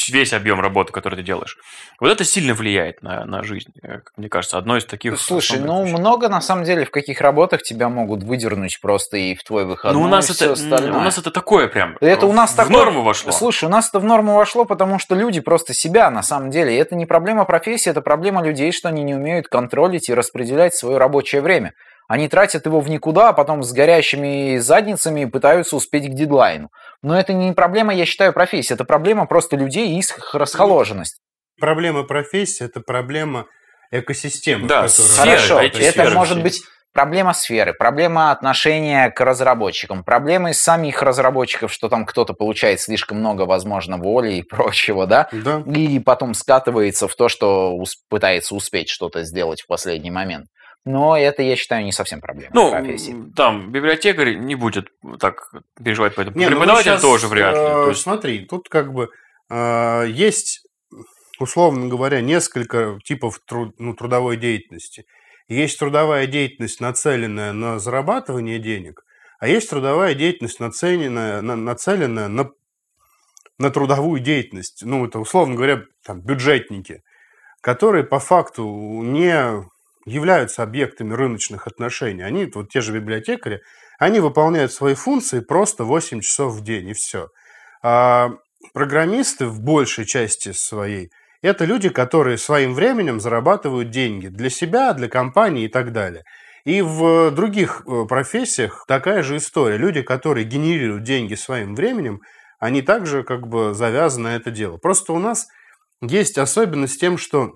[0.10, 1.58] весь объем работы, который ты делаешь.
[2.00, 5.20] Вот это сильно влияет на, на жизнь, э, мне кажется, одно из таких...
[5.20, 5.98] Слушай, ну вещей.
[5.98, 10.02] много на самом деле в каких работах тебя могут выдернуть просто и в твой выходной.
[10.02, 11.98] Ну у нас это, у нас это такое прям.
[12.02, 12.78] Это у нас в такое...
[12.78, 13.32] норму вошло.
[13.32, 16.76] Слушай, у нас это в норму вошло, потому что люди просто себя на самом деле.
[16.76, 20.76] И это не проблема профессии, это проблема людей, что они не умеют контролить и распределять
[20.76, 21.74] свое рабочее время.
[22.08, 26.70] Они тратят его в никуда, а потом с горящими задницами пытаются успеть к дедлайну.
[27.02, 28.74] Но это не проблема, я считаю, профессии.
[28.74, 31.20] Это проблема просто людей и их расхоложенность.
[31.60, 33.48] Проблема профессии– это проблема
[33.92, 34.68] экосистемы.
[34.68, 35.38] Да, которая...
[35.38, 36.62] Хорошо, это сферы может быть
[36.96, 43.44] проблема сферы, проблема отношения к разработчикам, проблемы самих разработчиков, что там кто-то получает слишком много,
[43.44, 45.28] возможно, воли и прочего, да?
[45.32, 45.62] Да.
[45.68, 47.78] И потом скатывается в то, что
[48.10, 50.48] пытается успеть что-то сделать в последний момент.
[50.86, 53.16] Но это, я считаю, не совсем проблема Ну, профессии.
[53.36, 55.52] там, библиотекарь не будет так
[55.84, 56.38] переживать по этому.
[56.38, 57.60] Не, ну Преподаватель щас, тоже вряд ли.
[57.62, 59.10] э, То есть, Смотри, тут как бы
[59.50, 60.62] э, есть,
[61.40, 65.06] условно говоря, несколько типов труд- ну, трудовой деятельности.
[65.48, 69.02] Есть трудовая деятельность, нацеленная на зарабатывание денег,
[69.40, 72.50] а есть трудовая деятельность, нацеленная на, нацеленная на,
[73.58, 74.84] на трудовую деятельность.
[74.86, 77.02] Ну, это, условно говоря, там, бюджетники,
[77.62, 78.64] которые по факту
[79.04, 79.64] не
[80.06, 82.24] являются объектами рыночных отношений.
[82.24, 83.62] Они, вот те же библиотекари,
[83.98, 87.30] они выполняют свои функции просто 8 часов в день, и все.
[87.82, 88.32] А
[88.74, 91.10] программисты в большей части своей
[91.46, 96.24] это люди, которые своим временем зарабатывают деньги для себя, для компании и так далее.
[96.64, 99.78] И в других э, профессиях такая же история.
[99.78, 102.22] Люди, которые генерируют деньги своим временем,
[102.58, 104.78] они также как бы завязаны на это дело.
[104.78, 105.46] Просто у нас
[106.02, 107.52] есть особенность тем, что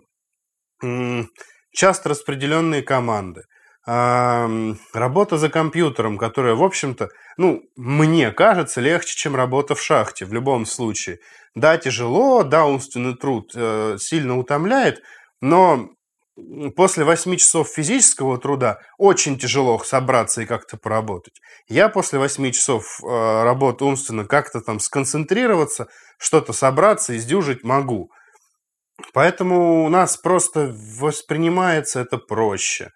[1.71, 3.43] часто распределенные команды,
[3.85, 10.33] работа за компьютером, которая, в общем-то, ну, мне кажется, легче, чем работа в шахте в
[10.33, 11.19] любом случае.
[11.55, 15.01] Да, тяжело, да, умственный труд э, сильно утомляет,
[15.41, 15.89] но
[16.75, 21.33] после 8 часов физического труда очень тяжело собраться и как-то поработать.
[21.67, 28.11] Я после 8 часов э, работы умственно как-то там сконцентрироваться, что-то собраться и сдюжить могу.
[29.13, 32.91] Поэтому у нас просто воспринимается это проще.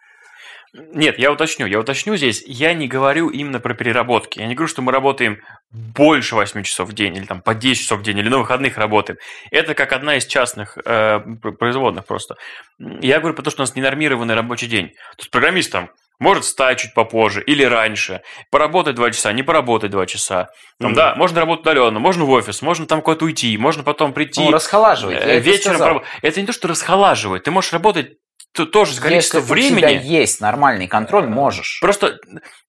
[0.73, 1.67] Нет, я уточню.
[1.67, 2.43] Я уточню здесь.
[2.47, 4.39] Я не говорю именно про переработки.
[4.39, 5.39] Я не говорю, что мы работаем
[5.71, 8.77] больше 8 часов в день, или там по 10 часов в день, или на выходных
[8.79, 9.19] работаем.
[9.51, 11.19] Это как одна из частных э,
[11.59, 12.37] производных просто.
[12.79, 14.89] Я говорю про то, что у нас ненормированный рабочий день.
[14.89, 15.91] То есть программист там
[16.23, 20.47] может встать чуть попозже или раньше, поработать два часа, не поработать два часа.
[20.79, 20.95] Там, mm-hmm.
[20.95, 24.41] Да, можно работать удаленно, можно в офис, можно там куда-то уйти, можно потом прийти.
[24.41, 25.17] Ну, расхолаживать.
[25.21, 26.03] Э, вечером.
[26.21, 27.43] Это не то, что расхолаживать.
[27.43, 28.13] Ты можешь работать
[28.53, 29.71] то, тоже количество Если времени.
[29.71, 31.79] Если у тебя есть нормальный контроль, можешь.
[31.81, 32.19] Просто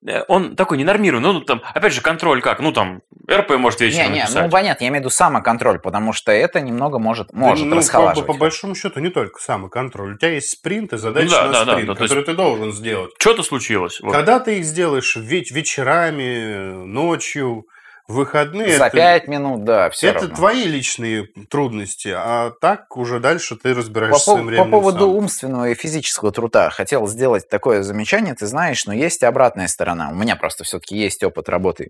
[0.06, 1.32] э, он такой ненормированный.
[1.34, 2.60] Ну, там, опять же, контроль как?
[2.60, 4.44] Ну, там, РП может вечером Не, не, написать.
[4.44, 8.26] ну, понятно, я имею в виду самоконтроль, потому что это немного может, может ну, расхолаживать.
[8.26, 10.14] Как бы, по большому счету, не только самоконтроль.
[10.14, 12.26] У тебя есть спринты, задачи ну, да, на да, спринт, да, да, которые есть...
[12.26, 13.10] ты должен сделать.
[13.18, 14.00] Что-то случилось.
[14.00, 14.12] Вот.
[14.12, 17.66] Когда ты их сделаешь веч- вечерами, ночью,
[18.08, 18.78] выходные...
[18.78, 20.36] За пять минут, да, все Это равно.
[20.36, 25.16] твои личные трудности, а так уже дальше ты разбираешься по, своим временем По поводу сам.
[25.16, 30.10] умственного и физического труда хотел сделать такое замечание, ты знаешь, но есть обратная сторона.
[30.10, 31.88] У меня просто все-таки есть опыт работы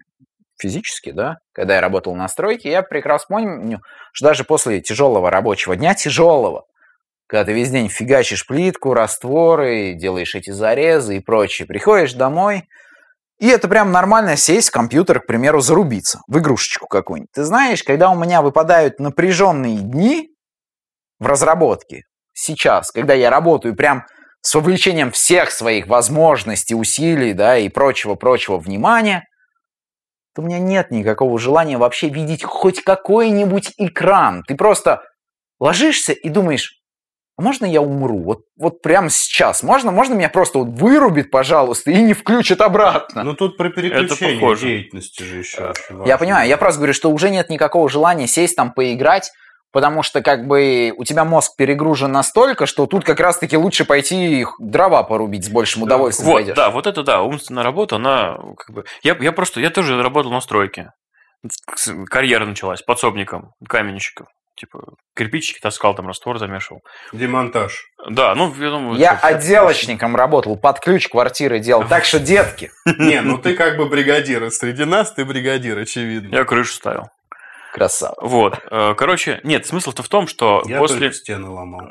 [0.57, 3.81] физически, да, когда я работал на стройке, я прекрасно помню,
[4.13, 6.65] что даже после тяжелого рабочего дня, тяжелого,
[7.27, 12.69] когда ты весь день фигачишь плитку, растворы, делаешь эти зарезы и прочее, приходишь домой–
[13.45, 17.31] и это прям нормально сесть в компьютер, к примеру, зарубиться в игрушечку какую-нибудь.
[17.31, 20.31] Ты знаешь, когда у меня выпадают напряженные дни
[21.19, 24.07] в разработке, сейчас, когда я работаю прям
[24.41, 29.25] с вовлечением всех своих возможностей, усилий, да, и прочего-прочего внимания,
[30.35, 34.43] то у меня нет никакого желания вообще видеть хоть какой-нибудь экран.
[34.49, 35.03] Ты просто
[35.61, 36.81] ложишься и думаешь,
[37.37, 38.23] а можно я умру?
[38.23, 39.63] Вот, вот прямо сейчас.
[39.65, 43.25] Можно, можно меня просто вот вырубит, пожалуйста, и не включит обратно?
[43.25, 45.73] Ну, тут про переключение деятельности же еще
[46.05, 49.33] Я понимаю, я просто говорю, что уже нет никакого желания сесть там поиграть,
[49.73, 54.47] потому что как бы у тебя мозг перегружен настолько, что тут как раз-таки лучше пойти
[54.61, 56.55] дрова порубить с большим удовольствием вот, пойдешь.
[56.55, 58.85] Да, вот это да, умственная работа, она как бы...
[59.03, 60.93] Я, я просто, я тоже работал на стройке.
[62.07, 64.29] Карьера началась подсобником, каменщиком.
[64.57, 66.83] Типа, кирпичики таскал, там раствор замешивал.
[67.13, 67.87] Демонтаж.
[68.09, 68.99] Да, ну, я думаю...
[68.99, 71.89] Я что, отделочником работал, под ключ квартиры делал.
[71.89, 72.71] Так что, детки...
[72.99, 74.49] Не, ну ты как бы бригадир.
[74.53, 76.35] Среди нас ты бригадир, очевидно.
[76.35, 77.09] Я крышу ставил.
[77.73, 78.15] Красава.
[78.21, 78.61] Вот.
[78.71, 81.13] Э, короче, нет, смысл-то в том, что Я после...
[81.13, 81.89] стены ломал.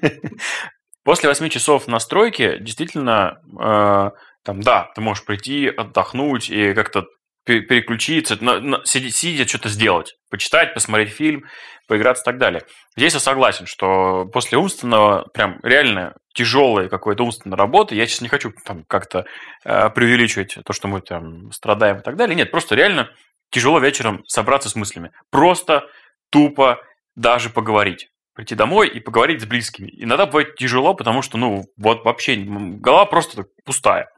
[1.04, 4.10] После 8 часов настройки действительно, э,
[4.44, 7.06] там, да, ты можешь прийти, отдохнуть и как-то
[7.44, 11.44] переключиться, на, на, сидеть, сидя что-то сделать, почитать, посмотреть фильм,
[11.86, 12.62] поиграться и так далее.
[12.96, 18.28] Здесь я согласен, что после умственного, прям реально тяжелой какой-то умственной работы, я сейчас не
[18.28, 19.26] хочу там как-то
[19.64, 22.34] э, преувеличивать то, что мы там страдаем и так далее.
[22.34, 23.10] Нет, просто реально
[23.50, 25.12] тяжело вечером собраться с мыслями.
[25.30, 25.84] Просто
[26.30, 26.80] тупо
[27.14, 29.88] даже поговорить прийти домой и поговорить с близкими.
[29.92, 34.08] Иногда бывает тяжело, потому что, ну, вот вообще голова просто пустая.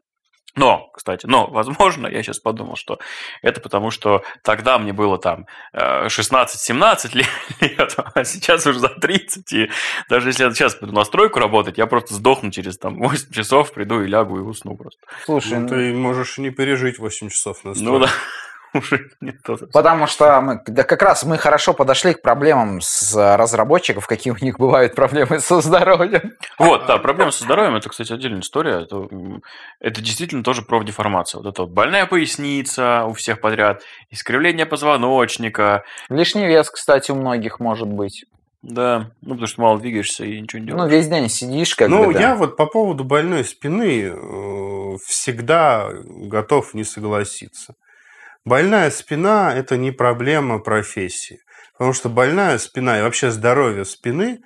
[0.57, 2.99] Но, кстати, но, возможно, я сейчас подумал, что
[3.42, 7.19] это потому, что тогда мне было там 16-17 э,
[7.61, 9.71] лет, а сейчас уже за 30, и
[10.09, 13.73] даже если я сейчас пойду на стройку работать, я просто сдохну через там 8 часов,
[13.73, 15.01] приду и лягу и усну просто.
[15.25, 17.99] Слушай, ну, ты можешь не пережить 8 часов на стройку.
[17.99, 18.11] Ну да
[18.79, 19.57] уже не то.
[19.73, 24.37] Потому что мы, да как раз мы хорошо подошли к проблемам с разработчиков, какие у
[24.45, 26.33] них бывают проблемы со здоровьем.
[26.59, 28.83] Вот, да, проблемы со здоровьем, это, кстати, отдельная история.
[28.83, 29.09] Это,
[29.81, 31.43] это действительно тоже про деформацию.
[31.43, 35.85] Вот это вот больная поясница у всех подряд, искривление позвоночника.
[36.09, 38.25] Лишний вес, кстати, у многих может быть.
[38.62, 40.83] Да, ну потому что мало двигаешься и ничего не делаешь.
[40.85, 42.21] Ну, весь день сидишь как Ну, бы, да.
[42.21, 47.75] я вот по поводу больной спины э, всегда готов не согласиться.
[48.47, 51.41] Больная спина– это не проблема профессии.
[51.73, 54.39] Потому что больная спина и вообще здоровье спины,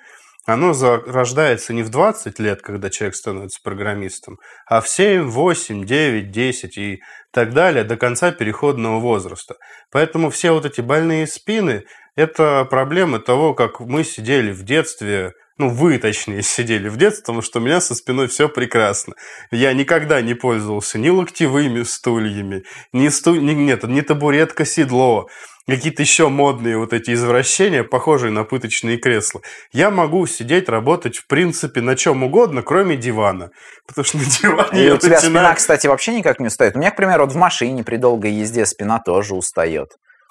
[0.46, 6.30] оно зарождается не в 20 лет, когда человек становится программистом, а в 7, 8, 9,
[6.30, 9.56] 10 и так далее до конца переходного возраста.
[9.90, 11.84] Поэтому все вот эти больные спины–
[12.16, 17.42] это проблемы того, как мы сидели в детстве ну, вы, точнее, сидели в детстве, потому
[17.42, 19.12] что у меня со спиной все прекрасно.
[19.50, 22.62] Я никогда не пользовался ни локтевыми стульями,
[22.94, 23.34] ни, сту...
[23.34, 25.28] ни, нет, ни табуретка, седло,
[25.66, 29.42] какие-то еще модные вот эти извращения, похожие на пыточные кресла.
[29.70, 33.50] Я могу сидеть, работать, в принципе, на чем угодно, кроме дивана.
[33.86, 34.86] Потому что на диване...
[34.86, 35.20] И у тебя начинаю...
[35.20, 36.74] спина, кстати, вообще никак не устает.
[36.74, 39.90] У меня, к примеру, вот в машине при долгой езде спина тоже устает.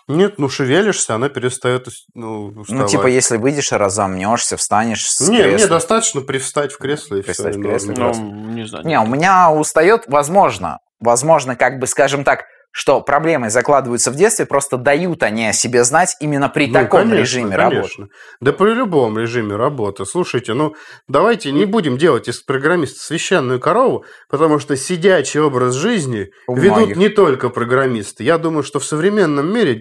[0.09, 5.51] Нет, ну шевелишься, она перестает ну, Ну, типа, если выйдешь, разомнешься, встанешь с Не, мне
[5.51, 5.69] кресла.
[5.69, 7.59] достаточно привстать в кресло и Привстать все.
[7.59, 8.85] в кресло, Ну, не знаю.
[8.85, 14.45] Не, у меня устает, возможно, возможно, как бы, скажем так, что проблемы закладываются в детстве,
[14.45, 17.75] просто дают они о себе знать именно при Ну, таком конечно, режиме работы.
[17.81, 18.07] конечно.
[18.41, 20.05] Да при любом режиме работы.
[20.05, 20.75] Слушайте, ну
[21.07, 26.77] давайте не будем делать из программиста священную корову, потому что сидячий образ жизни У ведут
[26.77, 26.97] многих.
[26.97, 28.23] не только программисты.
[28.23, 29.73] Я думаю, что в современном мире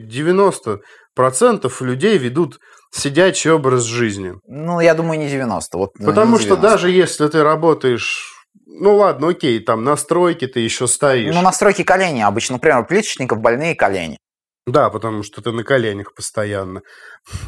[1.16, 2.58] 90% людей ведут
[2.90, 4.34] сидячий образ жизни.
[4.46, 5.76] Ну, я думаю, не 90.
[5.78, 6.62] Вот, ну, Потому не что 90.
[6.62, 11.34] даже если ты работаешь, ну ладно, окей, там настройки ты еще стоишь.
[11.34, 14.18] Ну, настройки колени обычно, например, у плечечников больные колени.
[14.66, 16.82] Да, потому что ты на коленях постоянно.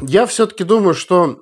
[0.01, 1.37] Я все-таки думаю, что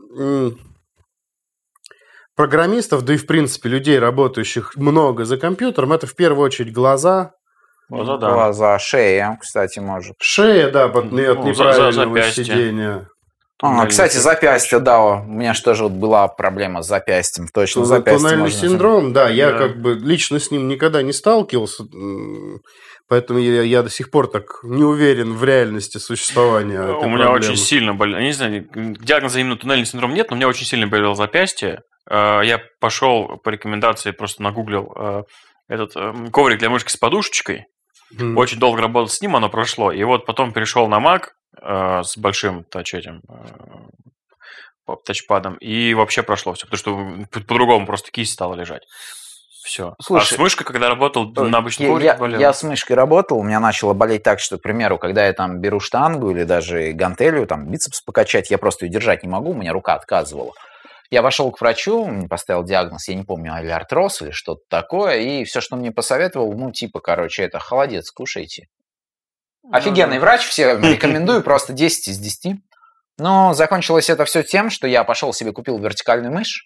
[2.35, 7.31] программистов, да и в принципе людей, работающих много за компьютером, это в первую очередь глаза,
[7.89, 8.31] Глаза, да.
[8.31, 10.15] Глаза, шея, кстати, может.
[10.21, 12.43] шея, да, от, от Ну, за- за неправильного запястье.
[12.45, 13.07] сидения.
[13.61, 14.33] А, кстати, синдром.
[14.33, 17.47] запястье, да, у меня же тоже вот была проблема с запястьем.
[17.53, 18.59] Точно, Тун- запястье Туннельный можно...
[18.69, 19.57] синдром, да, я Да.
[19.57, 21.83] как бы лично с ним никогда не сталкивался,
[23.07, 26.75] поэтому я, я до сих пор так не уверен в реальности существования.
[26.75, 27.35] этой У меня проблемы.
[27.35, 28.19] очень сильно болело.
[28.19, 31.81] Я не знаю, диагноза именно туннельный синдром нет, но у меня очень сильно болело запястье.
[32.09, 35.23] Э, Я пошел по рекомендации, просто нагуглил э,
[35.67, 37.65] этот э, коврик для мышки с подушечкой.
[38.17, 38.37] М.
[38.37, 39.91] Очень долго работал с ним, оно прошло.
[39.91, 41.25] И вот потом перешел на Mac
[41.61, 43.21] с большим тач этим
[44.87, 48.83] э, тачпадом, и вообще прошло все, потому что по- по-другому просто кисть стала лежать.
[49.63, 49.93] Все.
[50.01, 52.39] Слушай, а с мышкой, когда работал на обычном я, коврике, я- болел.
[52.39, 55.59] я с мышкой работал, у меня начало болеть так, что, к примеру, когда я там
[55.59, 59.53] беру штангу или даже гантелью, там бицепс покачать, я просто ее держать не могу, у
[59.53, 60.53] меня рука отказывала.
[61.11, 65.17] Я пошел к врачу, мне поставил диагноз, я не помню, или артроз, или что-то такое,
[65.17, 68.67] и все, что мне посоветовал, ну, типа, короче, это холодец, кушайте.
[69.71, 72.57] Офигенный врач, всем рекомендую, просто 10 из 10.
[73.17, 76.65] Но закончилось это все тем, что я пошел себе купил вертикальную мышь,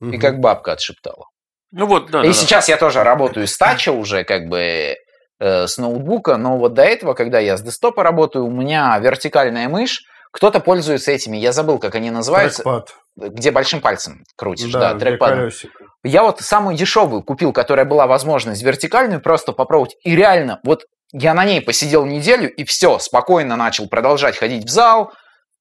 [0.00, 1.26] и как бабка отшептала.
[1.72, 2.20] Ну вот, да.
[2.20, 2.34] И да, да.
[2.34, 4.96] сейчас я тоже работаю с тача уже, как бы
[5.40, 9.68] э, с ноутбука, но вот до этого, когда я с десктопа работаю, у меня вертикальная
[9.68, 12.94] мышь, кто-то пользуется этими, я забыл, как они называются, Трекпад.
[13.16, 15.38] где большим пальцем крутишь, да, трекпадом.
[15.38, 15.84] колесика.
[16.04, 21.34] Я вот самую дешевую купил, которая была возможность вертикальную просто попробовать, и реально, вот я
[21.34, 25.12] на ней посидел неделю, и все, спокойно начал продолжать ходить в зал,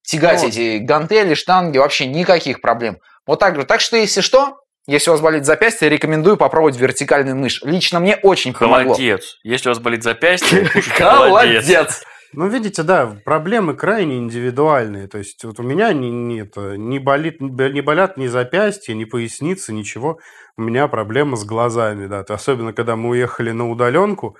[0.03, 0.49] тягать Ну.
[0.49, 2.97] эти гантели, штанги, вообще никаких проблем.
[3.25, 3.65] Вот так же.
[3.65, 7.61] Так что, если что, если у вас болит запястье, рекомендую попробовать вертикальную мышь.
[7.63, 8.93] Лично мне очень помогло.
[8.93, 9.37] Холодец.
[9.43, 10.65] Если у вас болит запястье,
[10.97, 12.03] Холодец.
[12.33, 15.07] Ну, видите, да, проблемы крайне индивидуальные.
[15.07, 19.05] То есть вот у меня не, не, это, не, болит, не болят ни запястья, ни
[19.05, 20.19] поясницы, ничего.
[20.57, 22.25] У меня проблема с глазами, да.
[22.27, 24.37] Особенно, когда мы уехали на удаленку.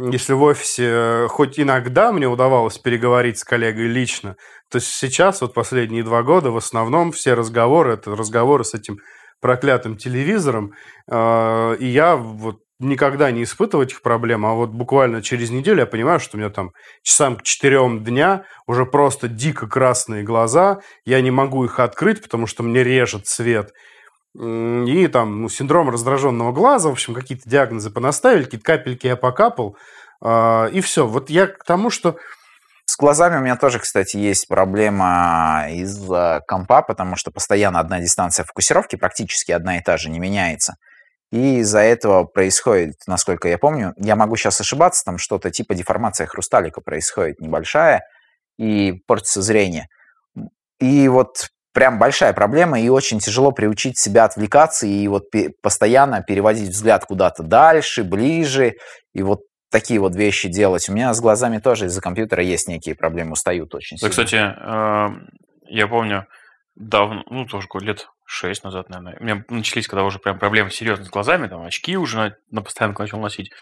[0.00, 4.36] Если в офисе э, хоть иногда мне удавалось переговорить с коллегой лично,
[4.70, 8.98] то сейчас, вот последние два года, в основном все разговоры, это разговоры с этим
[9.40, 10.72] проклятым телевизором.
[11.10, 15.86] Э, И я вот никогда не испытывал этих проблем, а вот буквально через неделю я
[15.86, 16.70] понимаю, что у меня там
[17.02, 22.46] часам к четырем дня уже просто дико красные глаза, я не могу их открыть, потому
[22.46, 23.72] что мне режет свет.
[24.40, 29.76] И там ну, синдром раздраженного глаза, в общем, какие-то диагнозы понаставили, какие-то капельки я покапал,
[30.20, 31.06] а, и все.
[31.06, 32.16] Вот я к тому, что
[32.90, 38.44] С глазами у меня тоже, кстати, есть проблема из-за компа, потому что постоянно одна дистанция
[38.44, 40.76] фокусировки, практически одна и та же, не меняется.
[41.30, 46.26] И из-за этого происходит, насколько я помню, я могу сейчас ошибаться, там что-то типа деформация
[46.26, 48.04] хрусталика происходит небольшая,
[48.58, 49.88] и портится зрение.
[50.80, 55.26] И вот прям большая проблема, и очень тяжело приучить себя отвлекаться и вот
[55.62, 58.74] постоянно переводить взгляд куда-то дальше, ближе,
[59.14, 60.88] и вот такие вот вещи делать.
[60.88, 64.10] У меня с глазами тоже из-за компьютера есть некие проблемы, устают очень Да, сильно.
[64.10, 65.08] кстати, э,
[65.68, 66.26] я помню,
[66.74, 71.06] давно, ну, тоже лет шесть назад, наверное, у меня начались, когда уже прям проблемы серьезные
[71.06, 73.52] с глазами, там, очки уже на, на постоянку начал носить.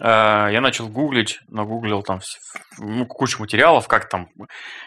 [0.00, 2.20] Э, Я начал гуглить, нагуглил там
[2.78, 4.28] ну, кучу материалов, как там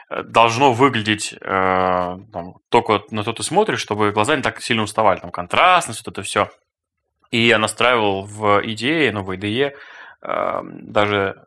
[0.10, 4.84] э, должно выглядеть, э, там, только на то ты смотришь, чтобы глаза не так сильно
[4.84, 6.50] уставали, там, контрастность, вот это все.
[7.32, 9.74] И я настраивал в идее, ну, в IDE,
[10.22, 11.44] э, даже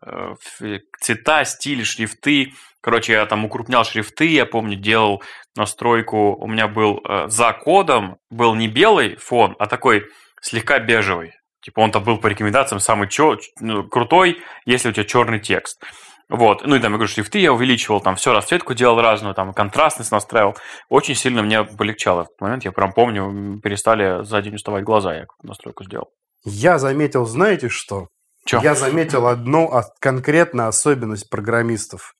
[1.01, 2.53] цвета, стили, шрифты.
[2.81, 5.23] Короче, я там укрупнял шрифты, я помню, делал
[5.57, 6.35] настройку.
[6.35, 10.07] У меня был за кодом, был не белый фон, а такой
[10.41, 11.33] слегка бежевый.
[11.63, 15.81] Типа он там был по рекомендациям самый чё, ну, крутой, если у тебя черный текст.
[16.29, 16.67] Вот.
[16.67, 20.11] Ну и там, я говорю, шрифты я увеличивал, там все, расцветку делал разную, там контрастность
[20.11, 20.57] настраивал.
[20.89, 22.65] Очень сильно мне полегчало в этот момент.
[22.65, 26.11] Я прям помню, перестали за день уставать глаза, я настройку сделал.
[26.45, 28.09] я заметил, знаете что?
[28.47, 28.61] Чё?
[28.61, 32.15] Я заметил одну конкретно особенность программистов.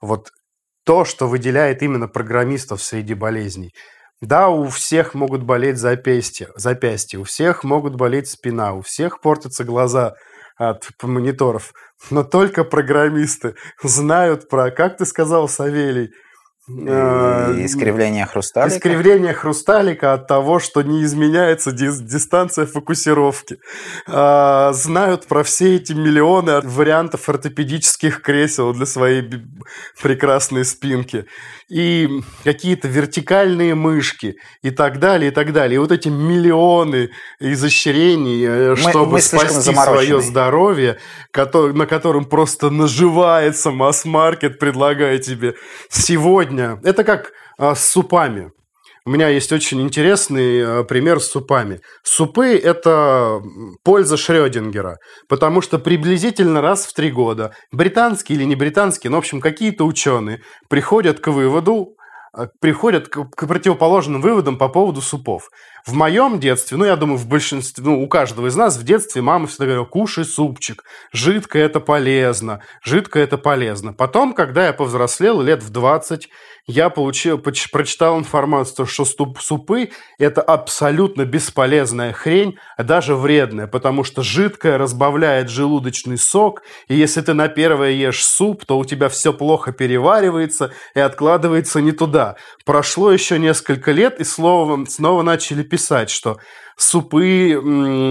[0.00, 0.28] вот
[0.84, 3.72] то, что выделяет именно программистов среди болезней.
[4.24, 9.64] Да, у всех могут болеть запястья, запястья, у всех могут болеть спина, у всех портятся
[9.64, 10.14] глаза
[10.56, 11.74] от мониторов,
[12.10, 16.14] но только программисты знают про, как ты сказал, Савелий,
[16.66, 18.74] Э, искривление хрусталика.
[18.74, 23.58] Искривление хрусталика от того, что не изменяется дистанция фокусировки.
[24.06, 29.30] А, знают про все эти миллионы вариантов ортопедических кресел для своей
[30.02, 31.26] прекрасной спинки.
[31.68, 32.08] И
[32.44, 35.76] какие-то вертикальные мышки и так далее, и так далее.
[35.76, 37.10] И вот эти миллионы
[37.40, 40.98] изощрений, э, чтобы мы спасти свое здоровье,
[41.34, 45.56] на котором просто наживается масс-маркет, предлагая тебе
[45.90, 46.80] сегодня сегодня...
[46.82, 48.52] Это как а, с супами.
[49.06, 51.80] У меня есть очень интересный а, пример с супами.
[52.02, 53.42] Супы– это
[53.82, 54.98] польза Шрёдингера,
[55.28, 59.84] потому что приблизительно раз в три года британские или не британские, но, в общем, какие-то
[59.84, 61.96] ученые приходят к выводу,
[62.32, 65.50] а, приходят к, к противоположным выводам по поводу супов.
[65.86, 69.20] В моем детстве, ну, я думаю, в большинстве, ну, у каждого из нас в детстве
[69.20, 70.82] мама всегда говорила, кушай супчик,
[71.12, 73.92] жидкое это полезно, жидкое это полезно.
[73.92, 76.30] Потом, когда я повзрослел, лет в 20,
[76.66, 84.22] я получил, прочитал информацию, что супы– это абсолютно бесполезная хрень, а даже вредная, потому что
[84.22, 89.34] жидкое разбавляет желудочный сок, и если ты на первое ешь суп, то у тебя все
[89.34, 92.36] плохо переваривается и откладывается не туда.
[92.64, 96.38] Прошло еще несколько лет, и словом, снова начали писать, что
[96.76, 97.56] супы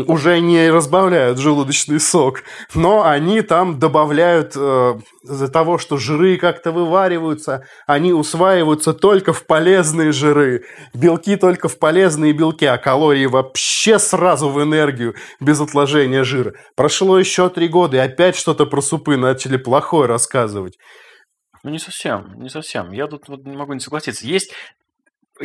[0.07, 2.43] уже не разбавляют желудочный сок,
[2.75, 9.45] но они там добавляют э, из-за того, что жиры как-то вывариваются, они усваиваются только в
[9.45, 16.25] полезные жиры, белки только в полезные белки, а калории вообще сразу в энергию без отложения
[16.25, 16.53] жира.
[16.75, 20.77] Прошло еще три года, и опять что-то про супы начали плохое рассказывать.
[21.63, 22.91] Ну, не совсем, не совсем.
[22.91, 24.27] Я тут вот не могу не согласиться.
[24.27, 24.51] Есть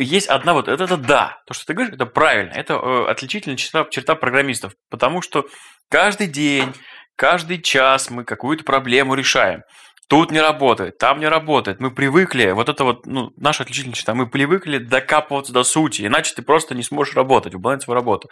[0.03, 3.57] есть одна вот, это, это да, то, что ты говоришь, это правильно, это э, отличительная
[3.57, 5.45] черта, черта программистов, потому что
[5.89, 6.73] каждый день,
[7.15, 9.61] каждый час мы какую-то проблему решаем.
[10.07, 11.79] Тут не работает, там не работает.
[11.79, 16.33] Мы привыкли, вот это вот, ну, наша отличительная черта, мы привыкли докапываться до сути, иначе
[16.35, 18.27] ты просто не сможешь работать, выполнять свою работу.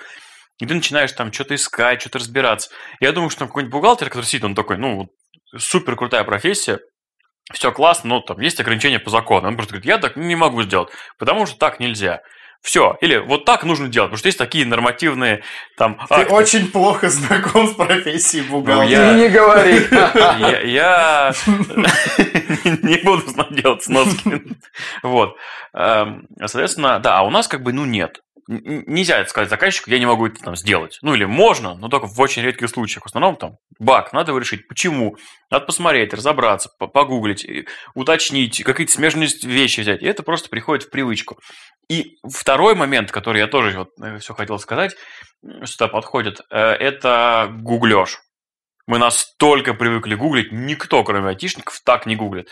[0.60, 2.72] И ты начинаешь там что-то искать, что-то разбираться.
[3.00, 5.08] Я думаю, что там какой-нибудь бухгалтер, который сидит, он такой, ну,
[5.56, 6.80] супер крутая профессия,
[7.54, 9.48] все классно, но там есть ограничения по закону.
[9.48, 12.22] Он просто говорит, я так не могу сделать, потому что так нельзя.
[12.62, 12.98] Все.
[13.02, 15.44] Или вот так нужно делать, потому что есть такие нормативные
[15.78, 16.34] там Ты акты.
[16.34, 18.84] очень плохо знаком с профессией бухгалтера.
[18.84, 19.14] Ну, я...
[19.14, 19.86] Не говори.
[20.68, 24.42] Я не буду делать сноски.
[25.04, 25.36] Вот.
[25.74, 30.06] Эм, соответственно, да, а у нас как бы, ну, нет нельзя сказать заказчику, я не
[30.06, 31.00] могу это там сделать.
[31.02, 33.04] Ну или можно, но только в очень редких случаях.
[33.04, 34.68] В основном там баг, надо его решить.
[34.68, 35.18] Почему?
[35.52, 37.46] Надо посмотреть, разобраться, погуглить,
[37.94, 40.02] уточнить, какие-то смежные вещи взять.
[40.02, 41.38] И это просто приходит в привычку.
[41.90, 44.96] И второй момент, который я тоже вот э, все хотел сказать,
[45.64, 48.20] сюда подходит, э, это гуглеж.
[48.88, 52.50] Мы настолько привыкли гуглить, никто, кроме айтишников, так не гуглит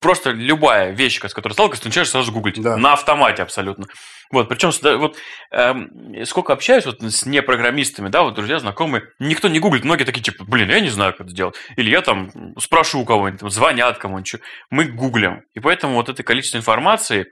[0.00, 2.60] просто любая вещь, с которой сталкиваешься, ты начинаешь сразу гуглить.
[2.60, 2.76] Да.
[2.76, 3.86] На автомате абсолютно.
[4.30, 5.16] Вот, причем вот
[5.52, 10.22] эм, сколько общаюсь вот с непрограммистами, да, вот друзья, знакомые, никто не гуглит, многие такие,
[10.22, 11.56] типа, блин, я не знаю, как это сделать.
[11.76, 14.36] Или я там спрошу у кого-нибудь, там, звонят кому-нибудь.
[14.70, 15.42] Мы гуглим.
[15.54, 17.26] И поэтому вот это количество информации,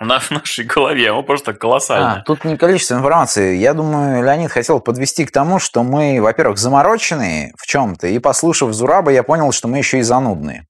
[0.00, 2.14] на в нашей голове, оно просто колоссально.
[2.14, 3.56] А, тут не количество информации.
[3.56, 8.72] Я думаю, Леонид хотел подвести к тому, что мы, во-первых, замороченные в чем-то, и послушав
[8.72, 10.66] Зураба, я понял, что мы еще и занудные.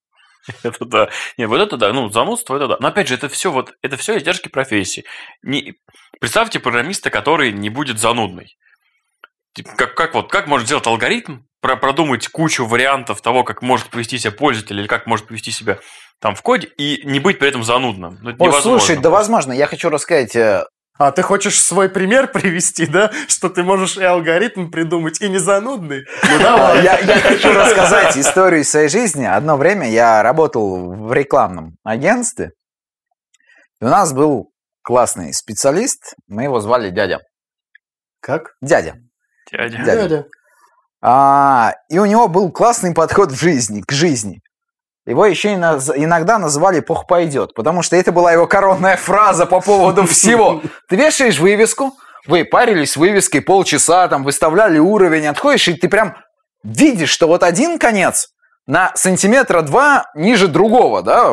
[0.62, 1.09] Это да.
[1.36, 1.93] Не, вот это да.
[1.93, 2.76] Ну, занудство это да.
[2.80, 5.05] Но опять же, это все вот, это все издержки профессии.
[5.43, 5.74] Не...
[6.20, 8.57] Представьте программиста, который не будет занудный.
[9.76, 14.18] Как, как вот, как может сделать алгоритм, про, продумать кучу вариантов того, как может повести
[14.18, 15.78] себя пользователь или как может повести себя
[16.20, 18.18] там в коде и не быть при этом занудным.
[18.22, 19.53] Ну, это О, слушай, да возможно.
[19.53, 20.64] Я хочу рассказать э,
[21.01, 23.11] а ты хочешь свой пример привести, да?
[23.27, 26.05] Что ты можешь и алгоритм придумать, и не занудный?
[26.23, 26.85] Ну давай.
[26.85, 29.25] Я, я хочу рассказать историю своей жизни.
[29.25, 32.53] Одно время я работал в рекламном агентстве.
[33.81, 36.17] И у нас был классный специалист.
[36.29, 37.21] Мы его звали дядя.
[38.21, 38.55] Как?
[38.61, 38.97] Дядя.
[39.51, 39.79] Дядя.
[39.79, 39.97] Дядя.
[40.03, 40.25] дядя.
[41.01, 44.43] А, и у него был классный подход в жизни, к жизни.
[45.07, 50.07] Его еще иногда называли «Пух пойдет», потому что это была его коронная фраза по поводу
[50.07, 50.63] всего.
[50.89, 51.95] Ты вешаешь вывеску,
[52.27, 56.17] вы парились с вывеской полчаса, там выставляли уровень, отходишь, и ты прям
[56.63, 58.29] видишь, что вот один конец
[58.67, 61.33] на сантиметра два ниже другого, да,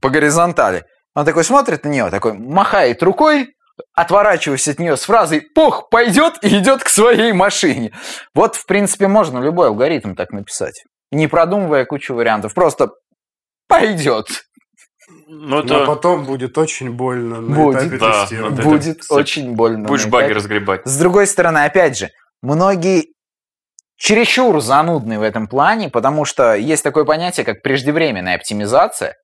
[0.00, 0.84] по горизонтали.
[1.14, 3.50] Он такой смотрит на нее, такой махает рукой,
[3.94, 7.92] отворачиваясь от нее с фразой «Пух, пойдет» и идет к своей машине.
[8.34, 12.54] Вот, в принципе, можно любой алгоритм так написать не продумывая кучу вариантов.
[12.54, 12.90] Просто
[13.68, 14.26] пойдет.
[15.26, 15.78] Ну, это...
[15.78, 18.62] Но потом будет очень больно на будет, этапе да, тестирования.
[18.62, 19.14] Будет это...
[19.14, 19.88] очень больно.
[19.88, 20.82] Будешь баги разгребать.
[20.84, 22.10] С другой стороны, опять же,
[22.42, 23.12] многие
[23.96, 29.16] чересчур занудны в этом плане, потому что есть такое понятие, как преждевременная оптимизация,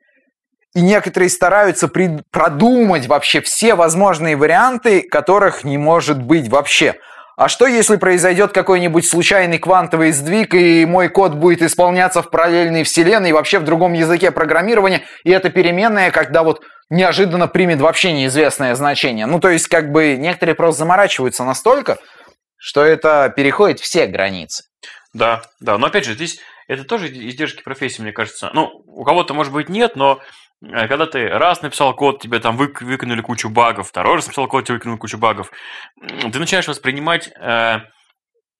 [0.74, 2.20] и некоторые стараются при...
[2.30, 6.96] продумать вообще все возможные варианты, которых не может быть вообще.
[7.36, 12.84] А что, если произойдет какой-нибудь случайный квантовый сдвиг, и мой код будет исполняться в параллельной
[12.84, 18.12] вселенной, и вообще в другом языке программирования, и это переменная, когда вот неожиданно примет вообще
[18.12, 19.26] неизвестное значение.
[19.26, 21.98] Ну, то есть, как бы, некоторые просто заморачиваются настолько,
[22.56, 24.64] что это переходит все границы.
[25.12, 28.50] Да, да, но опять же, здесь это тоже издержки профессии, мне кажется.
[28.54, 30.20] Ну, у кого-то, может быть, нет, но
[30.62, 34.64] когда ты раз написал код, тебе там вы, выкинули кучу багов, второй раз написал код,
[34.64, 35.50] тебе выкинули кучу багов,
[36.00, 37.80] ты начинаешь воспринимать э,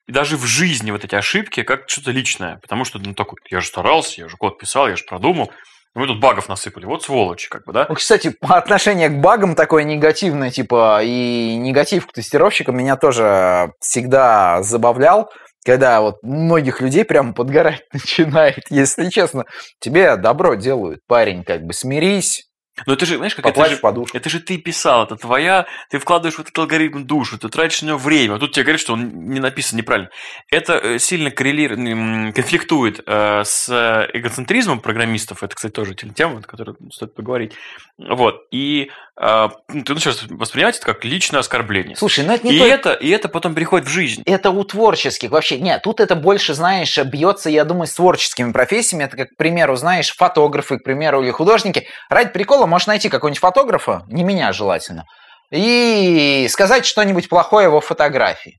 [0.06, 2.58] даже в жизни вот эти ошибки как что-то личное.
[2.58, 5.52] Потому что, ну, такой, я же старался, я же код писал, я же продумал.
[5.94, 7.86] Мы тут багов насыпали, вот сволочи, как бы, да?
[7.88, 14.62] Ну, кстати, отношение к багам такое негативное, типа, и негатив к тестировщикам меня тоже всегда
[14.62, 15.30] забавлял
[15.64, 19.44] когда вот многих людей прямо подгорать начинает, если честно.
[19.80, 22.48] Тебе добро делают, парень, как бы смирись,
[22.86, 24.16] но это же, знаешь, как это же, подушку.
[24.16, 27.88] это же ты писал, это твоя, ты вкладываешь в этот алгоритм душу, ты тратишь на
[27.88, 30.10] него время, а тут тебе говорят, что он не написан неправильно.
[30.50, 36.74] Это э, сильно коррелирует, конфликтует э, с эгоцентризмом программистов, это, кстати, тоже тема, о которой
[36.90, 37.52] стоит поговорить.
[37.96, 41.94] Вот, и э, ты начинаешь воспринимать это как личное оскорбление.
[41.96, 42.74] Слушай, ну это не и, только...
[42.74, 44.22] это, и это потом переходит в жизнь.
[44.26, 45.58] Это у творческих вообще.
[45.58, 49.04] Нет, тут это больше, знаешь, бьется, я думаю, с творческими профессиями.
[49.04, 51.86] Это, как, к примеру, знаешь, фотографы, к примеру, или художники.
[52.10, 55.04] Ради прикола можешь найти какого-нибудь фотографа, не меня желательно,
[55.52, 58.58] и сказать что-нибудь плохое его фотографии.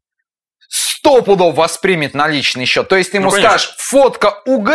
[0.69, 2.87] Сто пудов воспримет на личный счет.
[2.87, 4.71] То есть ты ему ну, скажешь, фотка УГ,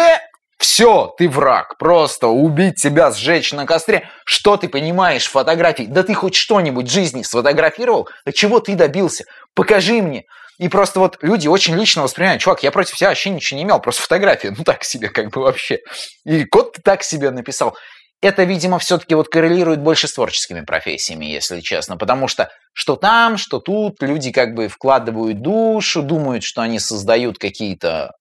[0.61, 1.79] все, ты враг.
[1.79, 4.09] Просто убить тебя, сжечь на костре.
[4.27, 5.85] Что ты понимаешь в фотографии?
[5.85, 8.09] Да ты хоть что-нибудь в жизни сфотографировал?
[8.27, 9.25] А чего ты добился?
[9.55, 10.25] Покажи мне.
[10.59, 13.81] И просто вот люди очень лично воспринимают, чувак, я против тебя вообще ничего не имел,
[13.81, 15.79] просто фотография, ну так себе как бы вообще.
[16.27, 17.75] И код ты так себе написал
[18.23, 23.39] это, видимо, все-таки вот коррелирует больше с творческими профессиями, если честно, потому что что там,
[23.39, 28.13] что тут, люди как бы вкладывают душу, думают, что они создают какие-то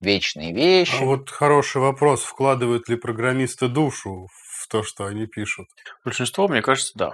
[0.00, 1.00] вечные вещи.
[1.00, 4.28] А вот хороший вопрос, вкладывают ли программисты душу
[4.60, 5.66] в то, что они пишут?
[6.04, 7.12] Большинство, мне кажется, да.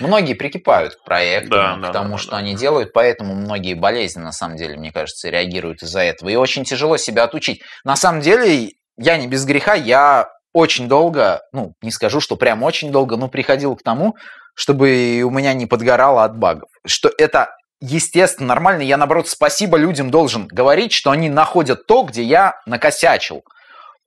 [0.00, 2.38] Многие прикипают к проекту, да, к тому, да, что да.
[2.38, 6.30] они делают, поэтому многие болезни, на самом деле, мне кажется, реагируют из-за этого.
[6.30, 7.62] И очень тяжело себя отучить.
[7.84, 12.62] На самом деле, я не без греха, я очень долго, ну, не скажу, что прям
[12.62, 14.16] очень долго, но приходил к тому,
[14.54, 16.68] чтобы у меня не подгорало от багов.
[16.86, 18.82] Что это естественно, нормально.
[18.82, 23.42] Я, наоборот, спасибо людям должен говорить, что они находят то, где я накосячил.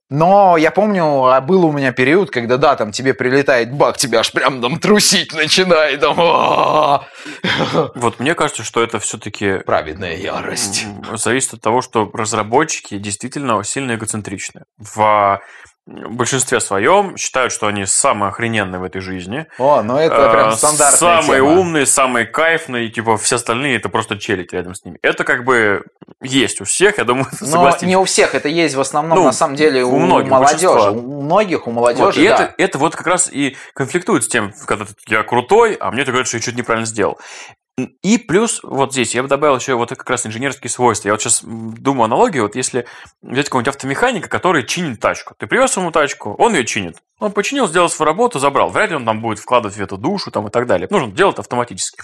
[0.08, 4.20] Но я помню, а был у меня период, когда, да, там тебе прилетает баг, тебя
[4.20, 6.00] аж прям там трусить начинает.
[6.00, 7.04] Там,
[7.96, 9.58] вот мне кажется, что это все-таки...
[9.66, 10.86] Праведная ярость.
[11.14, 14.62] Зависит от того, что разработчики действительно сильно эгоцентричны.
[14.78, 15.40] В
[15.86, 19.46] в большинстве своем считают, что они самые охрененные в этой жизни.
[19.58, 21.60] О, ну это прям э, стандартная Самые тема.
[21.60, 24.98] умные, самые кайфные, типа все остальные это просто челить рядом с ними.
[25.02, 25.84] Это как бы
[26.20, 29.32] есть у всех, я думаю, Но не у всех, это есть в основном, ну, на
[29.32, 30.90] самом деле, у, у многих, молодежи.
[30.90, 32.34] У многих, у молодежи, вот, и да.
[32.34, 36.26] это, это вот как раз и конфликтует с тем, когда я крутой, а мне говорят,
[36.26, 37.18] что я что-то неправильно сделал.
[37.78, 41.08] И плюс вот здесь я бы добавил еще вот как раз инженерские свойства.
[41.08, 42.86] Я вот сейчас думаю аналогию, вот если
[43.20, 45.34] взять какого-нибудь автомеханика, который чинит тачку.
[45.38, 46.96] Ты привез ему тачку, он ее чинит.
[47.18, 48.70] Он починил, сделал свою работу, забрал.
[48.70, 50.88] Вряд ли он там будет вкладывать в эту душу там, и так далее.
[50.90, 51.98] Нужно делать автоматически.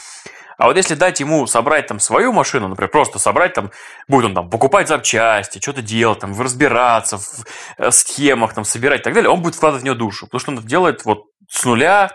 [0.59, 3.71] А вот если дать ему собрать там свою машину, например, просто собрать там,
[4.09, 7.47] будет он там покупать запчасти, что-то делать, там, разбираться в
[7.79, 10.27] э, схемах, там, собирать и так далее, он будет вкладывать в нее душу.
[10.27, 12.13] Потому что он это делает вот с нуля.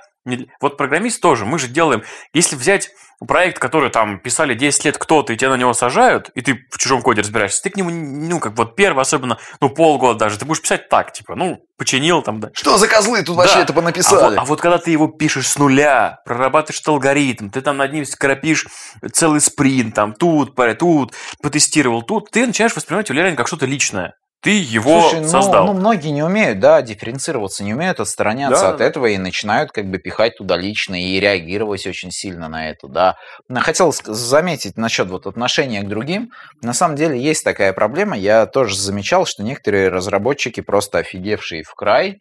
[0.62, 2.04] Вот программист тоже, мы же делаем,
[2.34, 2.92] если взять
[3.26, 6.78] проект, который там писали 10 лет кто-то, и тебя на него сажают, и ты в
[6.78, 10.46] чужом коде разбираешься, ты к нему, ну, как вот первый, особенно, ну, полгода даже, ты
[10.46, 12.50] будешь писать так, типа, ну, починил там, да.
[12.54, 13.44] Что за козлы тут да.
[13.44, 14.20] вообще это понаписали?
[14.20, 17.78] А вот, а вот когда ты его пишешь с нуля, прорабатываешь этот алгоритм, ты там
[17.78, 18.68] над ним скоропишь
[19.12, 24.14] целый спринт, там, тут, тут, потестировал, тут, ты начинаешь воспринимать его реально как что-то личное.
[24.48, 25.66] Ты его Слушай, ну, создал.
[25.66, 28.70] Ну, многие не умеют, да, дифференцироваться, не умеют отстраняться да.
[28.70, 32.88] от этого и начинают как бы пихать туда лично и реагировать очень сильно на это,
[32.88, 33.18] да.
[33.54, 36.32] Хотел заметить насчет вот отношения к другим.
[36.62, 38.18] На самом деле есть такая проблема.
[38.18, 42.16] Я тоже замечал, что некоторые разработчики просто офигевшие в край,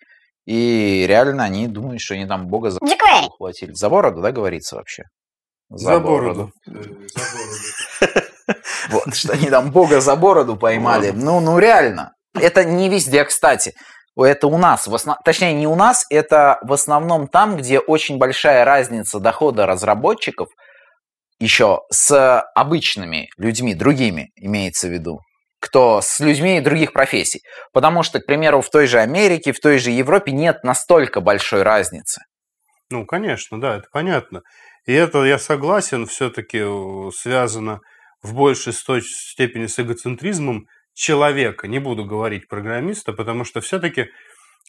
[0.47, 2.81] и реально они думают, что они там бога за
[3.29, 3.71] ухватили.
[3.73, 5.05] За бороду, да, говорится вообще?
[5.69, 6.51] За, за бороду.
[6.67, 6.97] бороду.
[8.91, 11.11] Вот, что они там бога за бороду поймали.
[11.11, 12.13] Ну, ну реально.
[12.41, 13.73] Это не везде, кстати.
[14.17, 15.17] это у нас, в основ...
[15.25, 20.49] точнее не у нас, это в основном там, где очень большая разница дохода разработчиков
[21.39, 25.21] еще с обычными людьми, другими имеется в виду,
[25.61, 27.41] кто с людьми других профессий.
[27.73, 31.63] Потому что, к примеру, в той же Америке, в той же Европе нет настолько большой
[31.63, 32.23] разницы.
[32.91, 34.43] Ну, конечно, да, это понятно.
[34.87, 37.81] И это, я согласен, все-таки э, связано
[38.23, 40.67] в большей степени с эгоцентризмом
[40.97, 41.69] человека.
[41.69, 44.09] Не буду говорить программиста, потому что все-таки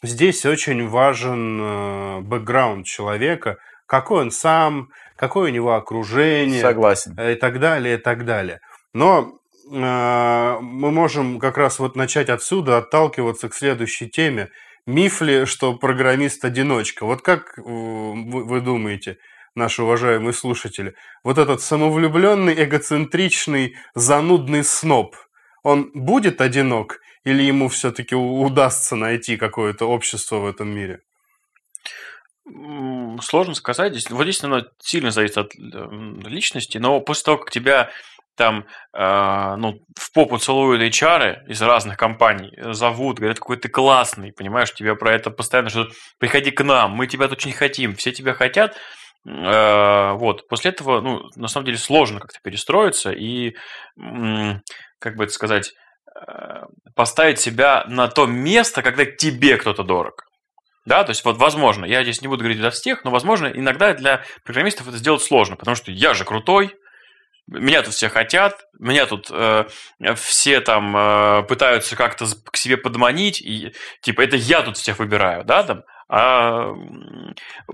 [0.02, 3.56] здесь очень важен э, бэкграунд человека,
[3.86, 6.60] какой он сам, какое у него окружение.
[6.60, 7.18] Согласен.
[7.18, 8.60] И так далее, и так далее.
[8.92, 9.40] Но
[9.72, 14.50] э, мы можем как раз вот начать отсюда отталкиваться к следующей теме.
[14.86, 17.04] Миф ли, что программист одиночка?
[17.04, 19.16] Вот как вы думаете,
[19.54, 25.14] наши уважаемые слушатели, вот этот самовлюбленный, эгоцентричный, занудный сноб,
[25.62, 31.00] он будет одинок или ему все-таки удастся найти какое-то общество в этом мире?
[33.20, 33.92] Сложно сказать.
[33.92, 37.90] Здесь, вот здесь, наверное, сильно зависит от личности, но после того, как тебя
[38.38, 38.64] там
[38.96, 44.72] э, ну, в попу целуют HR из разных компаний, зовут, говорят, какой ты классный, понимаешь,
[44.72, 45.88] тебя про это постоянно, что
[46.18, 48.76] приходи к нам, мы тебя очень хотим, все тебя хотят,
[49.26, 53.56] э, вот, после этого, ну, на самом деле сложно как-то перестроиться и,
[54.98, 55.72] как бы это сказать,
[56.14, 60.24] э, поставить себя на то место, когда тебе кто-то дорог.
[60.84, 63.92] Да, то есть вот возможно, я здесь не буду говорить для всех, но возможно иногда
[63.92, 66.74] для программистов это сделать сложно, потому что я же крутой,
[67.46, 69.66] меня тут все хотят, меня тут э,
[70.16, 75.44] все там э, пытаются как-то к себе подманить, и типа это я тут всех выбираю,
[75.44, 76.72] да, там, а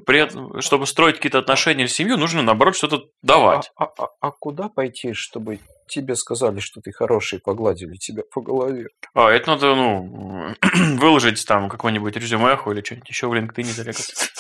[0.07, 3.71] при этом, чтобы строить какие-то отношения или семью, нужно наоборот что-то давать.
[3.77, 8.41] А, а, а, а куда пойти, чтобы тебе сказали, что ты хороший, погладили тебя по
[8.41, 8.89] голове?
[9.15, 10.55] А, это надо, ну,
[10.99, 14.31] выложить там какой-нибудь резюме или что-нибудь еще в LinkedIn зарекаться.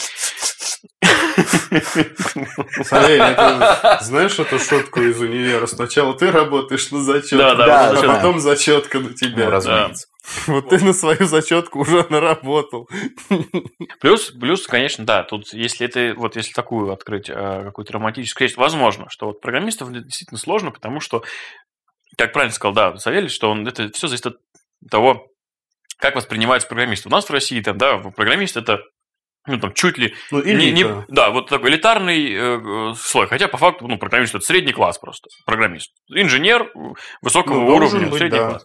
[2.84, 5.66] Савелий, знаешь эту шутку из универа?
[5.66, 9.46] Сначала ты работаешь на зачетку, да, да, а потом зачетка на тебя.
[9.46, 10.06] Ну, разумеется.
[10.46, 12.88] Вот ты на свою зачетку уже наработал.
[14.00, 18.56] Плюс, плюс, конечно, да, тут если это, вот если такую открыть э, какую-то романтическую вещь,
[18.56, 21.24] возможно, что вот программистов действительно сложно, потому что,
[22.16, 24.36] как правильно сказал, да, Савелий, что он, это все зависит от
[24.90, 25.26] того,
[25.98, 27.06] как воспринимается программист.
[27.06, 28.82] У нас в России там, да, программист это
[29.46, 33.26] ну, там, чуть ли ну, не, не, да, вот такой элитарный э, слой.
[33.26, 35.28] Хотя, по факту, ну, программист это средний класс просто.
[35.44, 35.92] Программист.
[36.08, 36.72] Инженер
[37.20, 38.48] высокого ну, уровня, быть, средний да.
[38.48, 38.64] класс.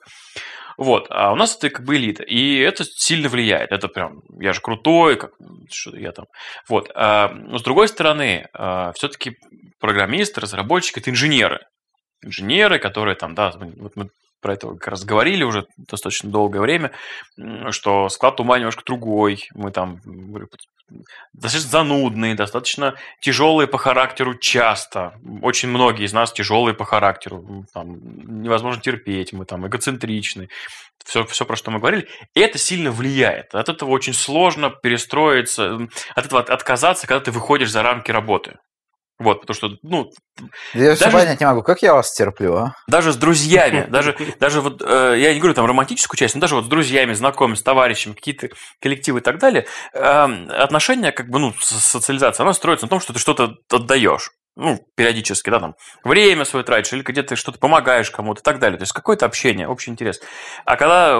[0.80, 3.74] Вот, а у нас это как бы элита, и это сильно влияет.
[3.74, 5.32] Это прям, я же крутой, как
[5.70, 6.28] что я там.
[6.70, 9.36] Вот, а, но с другой стороны, а, все-таки
[9.82, 11.60] программисты, разработчики это инженеры.
[12.22, 14.10] Инженеры, которые там, да, вот мы
[14.42, 16.92] про это как раз говорили уже достаточно долгое время,
[17.72, 19.48] что склад ума немножко другой.
[19.54, 20.00] Мы там
[21.34, 25.14] достаточно занудные, достаточно тяжелые по характеру часто.
[25.42, 27.66] Очень многие из нас тяжелые по характеру.
[27.74, 30.50] Там, невозможно терпеть, мы там эгоцентричны.
[31.06, 32.08] Все, все, про что мы говорили.
[32.36, 33.56] Это сильно влияет.
[33.56, 35.80] От этого очень сложно перестроиться,
[36.16, 38.58] от этого отказаться, когда ты выходишь за рамки работы.
[39.20, 40.10] Вот, потому что, ну...
[40.74, 42.74] Я даже, все понять не могу, как я вас терплю, а?
[42.88, 46.56] Даже с друзьями, даже, даже вот, э, я не говорю там романтическую часть, но даже
[46.56, 48.48] вот с друзьями, знакомыми, с товарищами, какие-то
[48.82, 53.12] коллективы и так далее, э, отношения, как бы, ну, социализация, она строится на том, что
[53.12, 58.42] ты что-то отдаешь ну, периодически, да, там, время свое тратишь, или где-то что-то помогаешь кому-то
[58.42, 58.78] и так далее.
[58.78, 60.20] То есть какое-то общение, общий интерес.
[60.66, 61.18] А когда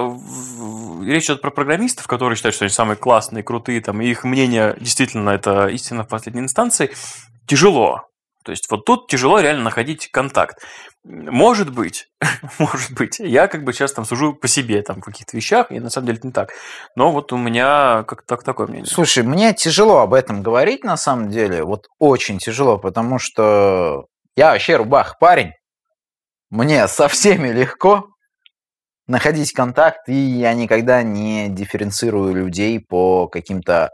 [1.04, 4.76] речь идет про программистов, которые считают, что они самые классные, крутые, там, и их мнение
[4.78, 6.92] действительно это истина в последней инстанции,
[7.46, 8.09] тяжело.
[8.44, 10.62] То есть вот тут тяжело реально находить контакт.
[11.04, 12.08] Может быть,
[12.58, 15.80] может быть, я как бы сейчас там сужу по себе там в каких-то вещах, и
[15.80, 16.52] на самом деле это не так.
[16.96, 18.86] Но вот у меня как так такое мнение.
[18.86, 24.52] Слушай, мне тяжело об этом говорить на самом деле, вот очень тяжело, потому что я
[24.52, 25.52] вообще рубах парень,
[26.50, 28.06] мне со всеми легко
[29.06, 33.90] находить контакт, и я никогда не дифференцирую людей по каким-то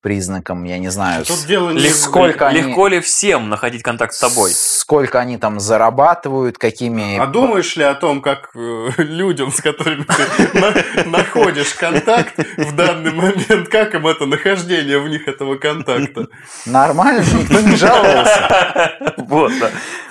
[0.00, 1.88] признаком, я не знаю, Тут дело не...
[1.88, 4.52] сколько легко они, ли всем находить контакт с тобой?
[4.54, 7.18] Сколько они там зарабатывают, какими...
[7.18, 13.12] А думаешь ли о том, как э, людям, с которыми ты находишь контакт в данный
[13.12, 16.28] момент, как им это нахождение в них этого контакта?
[16.64, 19.14] Нормально, никто не жаловался.
[19.28, 19.70] Вот, да.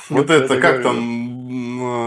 [0.09, 1.26] Вот это, как там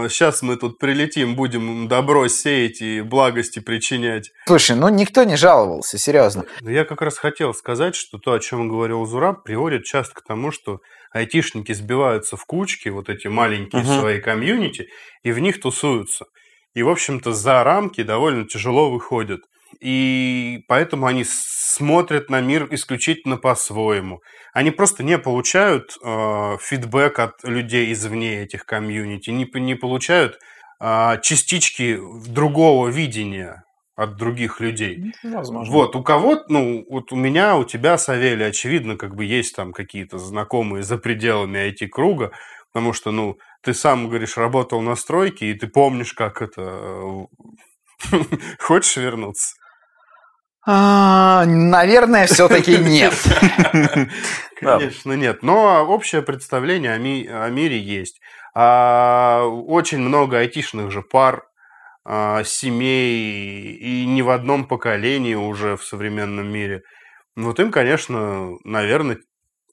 [0.09, 4.31] сейчас мы тут прилетим, будем добро сеять и благости причинять.
[4.45, 6.45] Слушай, ну никто не жаловался, серьезно.
[6.61, 10.51] Я как раз хотел сказать, что то, о чем говорил Зураб, приводит часто к тому,
[10.51, 10.79] что
[11.11, 13.99] айтишники сбиваются в кучки, вот эти маленькие угу.
[13.99, 14.87] свои комьюнити,
[15.23, 16.25] и в них тусуются.
[16.73, 19.41] И, в общем-то, за рамки довольно тяжело выходят.
[19.79, 24.21] И поэтому они смотрят на мир исключительно по-своему.
[24.53, 30.39] Они просто не получают э, фидбэк от людей извне этих комьюнити, не, не получают
[30.79, 33.63] э, частички другого видения
[33.95, 35.13] от других людей.
[35.23, 35.73] Ну, возможно.
[35.73, 39.73] Вот, у кого ну, вот у меня, у тебя, Савелий, очевидно, как бы есть там
[39.73, 42.31] какие-то знакомые за пределами IT-круга,
[42.73, 47.27] потому что, ну, ты сам, говоришь, работал на стройке, и ты помнишь, как это...
[48.59, 49.55] Хочешь вернуться?
[50.65, 53.13] А, наверное, все-таки нет.
[54.59, 55.41] Конечно, нет.
[55.43, 58.19] Но общее представление о, ми- о мире есть.
[58.53, 61.43] А, очень много айтишных же пар,
[62.05, 66.81] а, семей, и не в одном поколении уже в современном мире.
[67.35, 69.17] Вот им, конечно, наверное,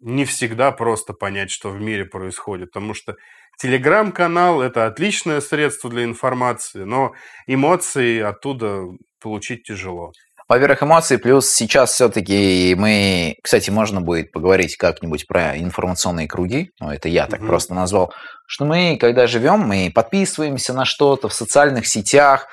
[0.01, 3.17] не всегда просто понять, что в мире происходит, потому что
[3.61, 7.15] телеграм-канал– это отличное средство для информации, но
[7.47, 8.85] эмоции оттуда
[9.21, 10.13] получить тяжело.
[10.49, 16.91] Во-первых, эмоции, плюс сейчас все-таки мы, кстати, можно будет поговорить как-нибудь про информационные круги, ну,
[16.91, 17.49] это я так Мгм.
[17.49, 18.13] просто назвал,
[18.47, 22.49] что мы, когда живем, мы подписываемся на что-то в социальных сетях,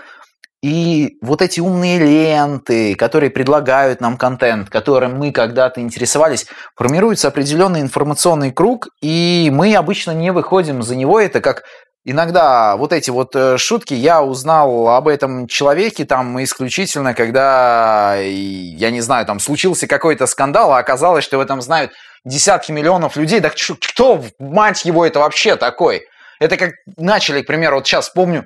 [0.61, 7.81] и вот эти умные ленты, которые предлагают нам контент, которым мы когда-то интересовались, формируется определенный
[7.81, 11.19] информационный круг, и мы обычно не выходим за него.
[11.19, 11.63] Это как
[12.05, 18.29] иногда вот эти вот э, шутки, я узнал об этом человеке там исключительно, когда, и,
[18.31, 21.91] я не знаю, там случился какой-то скандал, а оказалось, что в этом знают
[22.23, 23.41] десятки миллионов людей.
[23.55, 26.03] Чё- кто, мать его, это вообще такой?
[26.39, 28.45] Это как начали, к примеру, вот сейчас помню,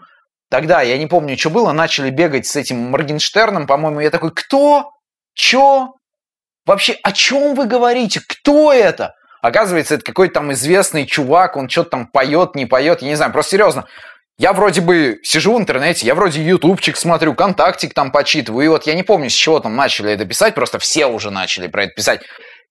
[0.49, 4.89] тогда, я не помню, что было, начали бегать с этим Моргенштерном, по-моему, я такой, кто?
[5.35, 5.89] Чё?
[6.65, 8.21] Вообще, о чем вы говорите?
[8.27, 9.13] Кто это?
[9.41, 13.31] Оказывается, это какой-то там известный чувак, он что-то там поет, не поет, я не знаю,
[13.31, 13.85] просто серьезно.
[14.37, 18.87] Я вроде бы сижу в интернете, я вроде ютубчик смотрю, контактик там почитываю, и вот
[18.87, 21.93] я не помню, с чего там начали это писать, просто все уже начали про это
[21.93, 22.21] писать.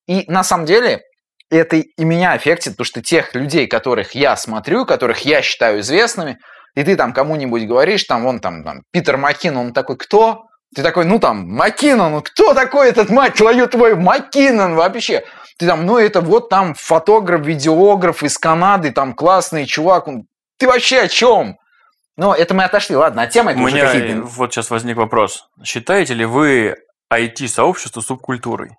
[0.06, 1.02] И на самом деле
[1.50, 6.38] это и меня аффектит, потому что тех людей, которых я смотрю, которых я считаю известными,
[6.74, 10.44] и ты там кому-нибудь говоришь, там, вон там, там Питер Маккинон, он такой, кто?
[10.74, 15.24] Ты такой, ну там, Маккинон, ну кто такой этот, мать твою, твой Маккинон вообще?
[15.58, 20.24] Ты там, ну это вот там фотограф, видеограф из Канады, там классный чувак, он...
[20.56, 21.58] ты вообще о чем?
[22.16, 24.22] Ну, это мы отошли, ладно, от темы это У меня какие-то...
[24.22, 25.48] вот сейчас возник вопрос.
[25.64, 26.76] Считаете ли вы
[27.12, 28.70] IT-сообщество субкультурой?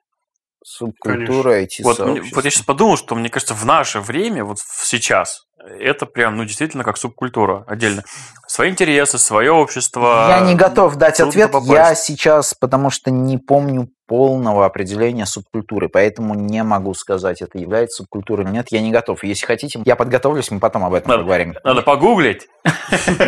[0.64, 5.44] Субкультура, эти Вот, вот я сейчас подумал, что мне кажется, в наше время, вот сейчас,
[5.58, 8.04] это прям, ну, действительно, как субкультура отдельно.
[8.48, 10.28] Свои интересы, свое общество.
[10.30, 11.52] Я не готов дать ответ.
[11.52, 11.72] попасть.
[11.72, 17.98] Я сейчас, потому что не помню полного определения субкультуры, поэтому не могу сказать, это является
[17.98, 18.68] субкультурой или нет.
[18.72, 19.24] Я не готов.
[19.24, 21.56] Если хотите, я подготовлюсь, мы потом об этом Надо- поговорим.
[21.64, 22.48] Надо погуглить.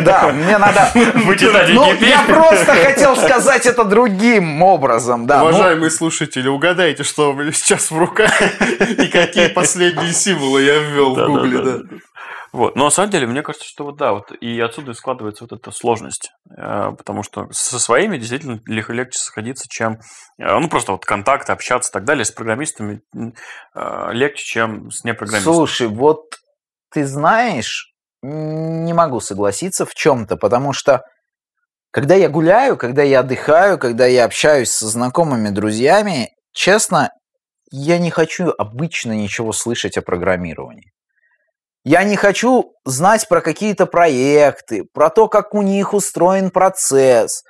[0.04, 0.90] Да, мне надо...
[1.24, 5.38] Вычитать Ну, я просто хотел сказать это другим образом, да.
[5.38, 8.32] ну, Уважаемые слушатели, угадайте, что у меня сейчас в руках
[8.98, 11.58] и какие последние символы я ввел в Гугле.
[11.62, 11.78] да.
[12.52, 12.76] Вот.
[12.76, 15.52] Но на самом деле, мне кажется, что вот да, вот и отсюда и складывается вот
[15.52, 16.32] эта сложность.
[16.56, 20.00] Э, Потому что со своими действительно лег- легче сходиться, чем
[20.38, 22.26] э, ну просто вот контакты, общаться и так далее.
[22.26, 23.00] С программистами
[23.74, 25.54] э, легче, чем с непрограммистами.
[25.54, 26.36] Слушай, вот
[26.90, 31.02] ты знаешь, не могу согласиться в чем-то, потому что
[31.90, 37.10] когда я гуляю, когда я отдыхаю, когда я общаюсь со знакомыми, друзьями, честно,
[37.70, 40.91] я не хочу обычно ничего слышать о программировании.
[41.84, 47.42] Я не хочу знать про какие-то проекты, про то, как у них устроен процесс,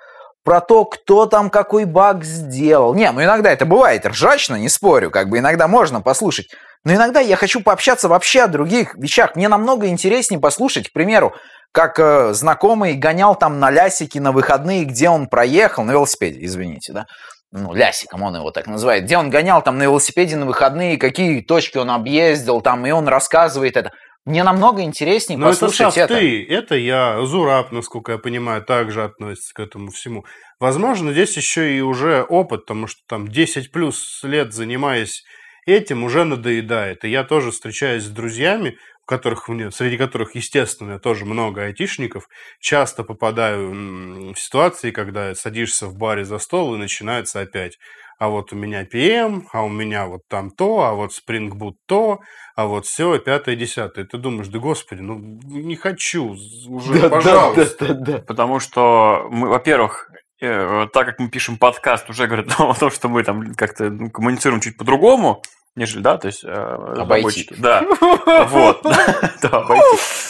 [0.43, 2.95] про то, кто там какой баг сделал.
[2.95, 6.47] Не, ну иногда это бывает ржачно, не спорю, как бы иногда можно послушать.
[6.85, 9.37] Но иногда я хочу пообщаться вообще о других вещах.
[9.37, 11.35] Мне намного интереснее послушать, к примеру,
[11.71, 16.93] как э, знакомый гонял там на лясике на выходные, где он проехал, на велосипеде, извините,
[16.93, 17.07] да,
[17.53, 21.43] ну, лясиком он его так называет, где он гонял там на велосипеде на выходные, какие
[21.43, 23.91] точки он объездил там, и он рассказывает это.
[24.25, 26.15] Мне намного интереснее Но это послушать Сав, это.
[26.15, 30.25] ты, это я, Зураб, насколько я понимаю, также относится к этому всему.
[30.61, 35.25] Возможно, здесь еще и уже опыт, потому что там 10 плюс лет занимаясь
[35.67, 37.05] этим, уже надоедает.
[37.05, 42.29] И я тоже встречаюсь с друзьями, у которых, среди которых, естественно, тоже много айтишников,
[42.61, 47.79] часто попадаю в ситуации, когда садишься в баре за стол и начинается опять.
[48.23, 51.73] А вот у меня PM, а у меня вот там то, а вот Spring Boot
[51.89, 52.21] то,
[52.55, 54.05] а вот все, пятое, десятое.
[54.05, 56.37] Ты думаешь, да господи, ну не хочу,
[56.69, 58.23] уже, пожалуйста.
[58.25, 60.09] Потому что мы, во-первых,
[60.41, 64.09] э, так как мы пишем подкаст, уже говорят о том, что мы там как-то ну,
[64.09, 65.43] коммуницируем чуть по-другому.
[65.77, 67.49] Нежели, да, то есть э, Обойти.
[67.59, 67.83] Да,
[68.49, 68.83] вот.
[69.43, 69.85] Да, обойти.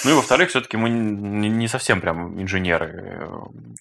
[0.05, 3.19] Ну и во-вторых, все-таки мы не совсем прям инженеры.
[3.21, 3.29] Э,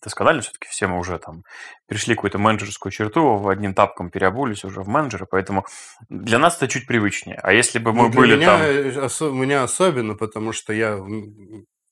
[0.03, 1.43] Досконально все-таки все мы уже там
[1.87, 5.65] перешли какую-то менеджерскую черту, одним тапком переобулись уже в менеджера, поэтому
[6.09, 7.39] для нас это чуть привычнее.
[7.41, 8.61] А если бы мы Ну, были там...
[8.61, 10.99] э, у меня особенно, потому что я,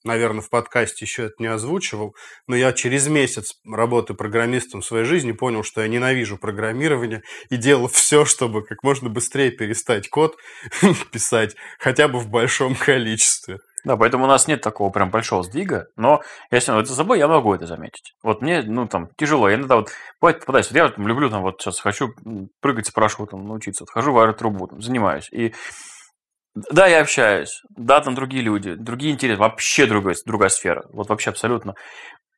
[0.04, 2.16] наверное, в подкасте еще это не озвучивал,
[2.48, 7.58] но я через месяц работы программистом в своей жизни понял, что я ненавижу программирование и
[7.58, 10.38] делал все, чтобы как можно быстрее перестать код
[11.12, 13.60] писать, хотя бы в большом количестве.
[13.86, 16.22] Да, поэтому у нас нет такого прям большого сдвига, но
[16.52, 18.14] если вот за собой я могу это заметить.
[18.22, 19.48] Вот мне, ну, там, тяжело.
[19.48, 19.90] Я иногда вот,
[20.20, 20.70] бывает, попадаюсь.
[20.70, 22.14] Вот я там люблю, там, вот сейчас хочу
[22.60, 23.84] прыгать с парашютом, научиться.
[23.84, 25.30] Вот хожу в аэротрубу, там, занимаюсь.
[25.32, 25.54] И
[26.56, 27.62] да, я общаюсь.
[27.76, 29.40] Да, там другие люди, другие интересы.
[29.40, 30.84] Вообще другая, другая сфера.
[30.92, 31.76] Вот вообще абсолютно.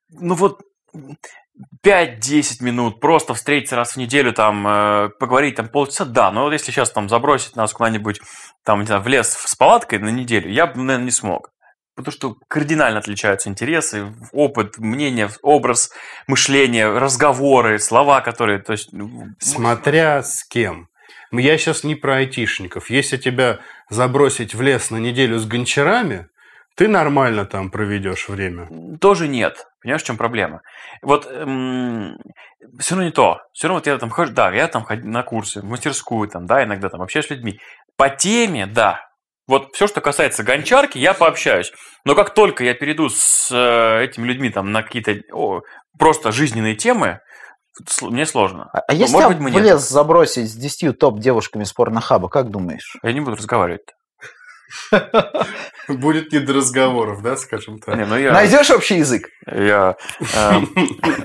[0.09, 0.59] Ну вот
[1.85, 6.53] 5-10 минут, просто встретиться раз в неделю, там, э, поговорить там полчаса, да, но вот
[6.53, 8.19] если сейчас там забросить нас куда-нибудь
[8.63, 11.49] там, не знаю, в лес с палаткой на неделю, я бы, наверное, не смог.
[11.95, 15.91] Потому что кардинально отличаются интересы, опыт, мнение, образ
[16.25, 18.59] мышления, разговоры, слова, которые...
[18.59, 20.87] То есть, ну, Смотря с кем.
[21.31, 22.89] Я сейчас не про айтишников.
[22.89, 23.59] Если тебя
[23.91, 26.27] забросить в лес на неделю с гончарами,
[26.75, 28.97] ты нормально там проведешь время.
[28.99, 29.67] тоже нет.
[29.81, 30.61] Понимаешь, в чем проблема?
[31.01, 33.41] Вот все равно не то.
[33.53, 36.45] Все равно вот я там хожу, да, я там хожу на курсы, в мастерскую, там,
[36.45, 37.59] да, иногда там общаюсь с людьми.
[37.97, 39.01] По теме, да.
[39.47, 41.73] Вот все, что касается гончарки, я пообщаюсь.
[42.05, 45.15] Но как только я перейду с э, этими людьми там на какие-то
[45.97, 47.19] просто жизненные темы,
[48.01, 48.69] мне сложно.
[48.73, 49.63] А, а Ну, если может быть, мы в нет.
[49.63, 52.97] лес забросить с 10 топ-девушками с порнохаба, как думаешь?
[53.03, 53.81] Я не буду разговаривать.
[55.87, 57.95] Будет не до разговоров, да, скажем так.
[57.97, 59.27] Не, ну я, Найдешь общий язык?
[59.47, 60.59] я э,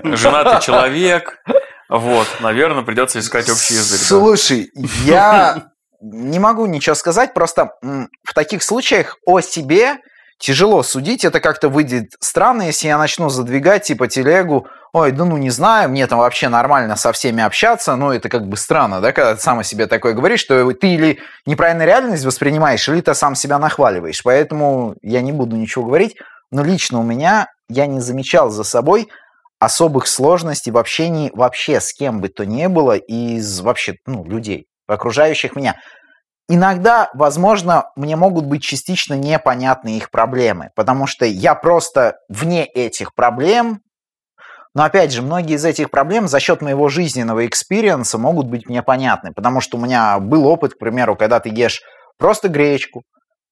[0.16, 1.38] женатый человек,
[1.88, 4.00] вот, наверное, придется искать общий язык.
[4.00, 4.06] да.
[4.06, 4.70] Слушай,
[5.04, 5.70] я
[6.00, 9.98] не могу ничего сказать, просто в таких случаях о себе
[10.38, 14.66] тяжело судить, это как-то выйдет странно, если я начну задвигать типа телегу,
[14.96, 18.48] ой, да ну не знаю, мне там вообще нормально со всеми общаться, ну это как
[18.48, 22.24] бы странно, да, когда ты сам о себе такое говоришь, что ты или неправильно реальность
[22.24, 26.16] воспринимаешь, или ты сам себя нахваливаешь, поэтому я не буду ничего говорить,
[26.50, 29.08] но лично у меня я не замечал за собой
[29.58, 34.66] особых сложностей в общении вообще с кем бы то ни было из вообще ну, людей,
[34.86, 35.76] окружающих меня.
[36.48, 43.14] Иногда, возможно, мне могут быть частично непонятны их проблемы, потому что я просто вне этих
[43.14, 43.80] проблем,
[44.76, 48.68] но опять же, многие из этих проблем за счет моего жизненного experience а могут быть
[48.68, 51.80] мне понятны, потому что у меня был опыт, к примеру, когда ты ешь
[52.18, 53.02] просто гречку,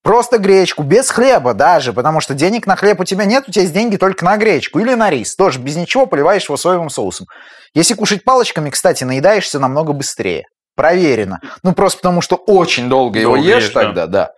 [0.03, 3.63] Просто гречку, без хлеба даже, потому что денег на хлеб у тебя нет, у тебя
[3.63, 5.35] есть деньги только на гречку или на рис.
[5.35, 7.25] Тоже без ничего поливаешь его соевым соусом.
[7.73, 10.43] Если кушать палочками, кстати, наедаешься намного быстрее.
[10.75, 11.39] Проверено.
[11.63, 13.81] Ну, просто потому что очень долго его Долго ешь ешь, да.
[13.81, 14.29] тогда, да.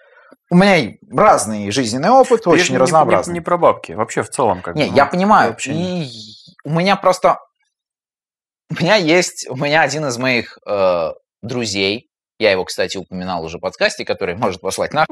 [0.50, 3.34] У меня разный жизненный опыт, же очень не- разнообразный.
[3.34, 5.58] Не, не про бабки, вообще в целом как Не, бы, я ну, понимаю.
[5.66, 6.08] И
[6.68, 7.38] у меня просто...
[8.70, 9.48] У меня есть...
[9.50, 11.12] У меня один из моих э,
[11.42, 12.10] друзей,
[12.40, 15.06] я его, кстати, упоминал уже в подкасте, который может послать на...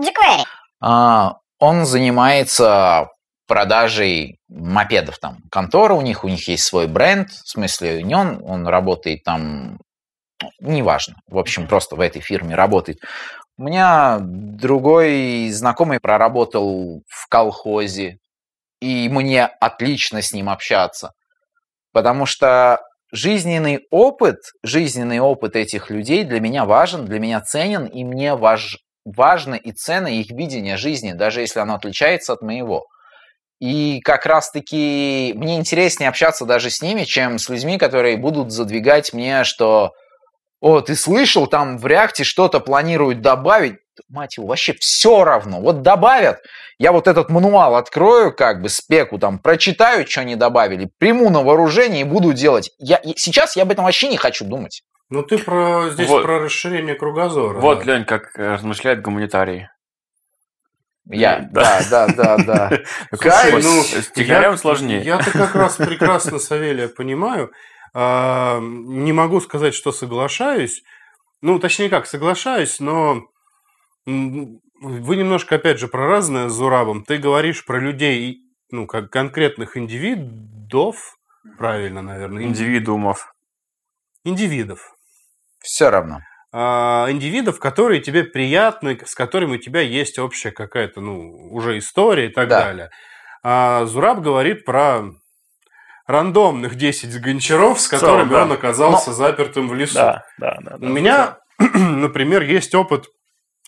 [0.81, 3.07] А, он занимается
[3.47, 5.37] продажей мопедов там.
[5.49, 9.77] Контора у них, у них есть свой бренд, в смысле не он, он работает там,
[10.59, 12.97] неважно, в общем, просто в этой фирме работает.
[13.57, 18.17] У меня другой знакомый проработал в колхозе,
[18.81, 21.11] и мне отлично с ним общаться,
[21.95, 22.81] потому что
[23.13, 28.79] жизненный опыт, жизненный опыт этих людей для меня важен, для меня ценен, и мне важ,
[29.05, 32.83] важно и ценно их видение жизни, даже если оно отличается от моего.
[33.61, 39.13] И как раз-таки мне интереснее общаться даже с ними, чем с людьми, которые будут задвигать
[39.13, 39.91] мне, что
[40.67, 43.75] «О, ты слышал, там в реакте что-то планируют добавить?»
[44.09, 45.61] Мать его, вообще все равно.
[45.61, 46.39] Вот добавят,
[46.79, 51.43] я вот этот мануал открою, как бы спеку там, прочитаю, что они добавили, приму на
[51.43, 52.71] вооружение и буду делать.
[52.79, 54.81] Я, сейчас я об этом вообще не хочу думать.
[55.11, 56.23] Ну, ты про здесь Вот.
[56.23, 57.59] про расширение кругозора.
[57.59, 57.93] Вот, да.
[57.93, 59.67] Лень, как э, размышляет гуманитарий.
[61.07, 61.81] Я, Да.
[61.89, 62.77] да, да, да, да.
[63.15, 65.01] Слушай, ну, с тихарем я- сложнее.
[65.03, 67.51] Я-то как раз прекрасно Савелия понимаю.
[67.97, 70.83] А, Не могу сказать, что соглашаюсь.
[71.41, 73.23] Ну, точнее как, соглашаюсь, но
[74.05, 77.03] вы немножко, опять же, про разное с Зурабом.
[77.05, 78.39] Ты говоришь про людей,
[78.71, 81.15] ну, как конкретных индивидов,
[81.57, 83.33] правильно, наверное, инди- Индивидуумов.
[84.23, 84.93] индивидов.
[85.61, 86.19] Все равно.
[86.57, 92.27] а, индивидов, которые тебе приятны, с которыми у тебя есть общая какая-то, ну, уже история
[92.27, 92.61] и так Да.
[92.63, 92.89] далее.
[93.43, 95.03] А Зураб говорит про
[96.07, 98.43] рандомных 10 гончаров, с которыми да.
[98.43, 99.95] он оказался запертым в лесу.
[99.95, 100.75] Да, да, да.
[100.75, 100.87] У да.
[100.87, 101.37] меня
[101.73, 103.07] Например, есть опыт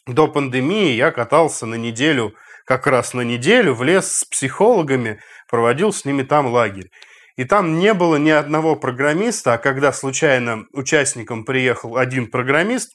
[0.05, 2.33] до пандемии, я катался на неделю,
[2.65, 5.19] как раз на неделю в лес с психологами,
[5.49, 6.89] проводил с ними там лагерь.
[7.37, 12.93] И там не было ни одного программиста, а когда случайно участником приехал один программист,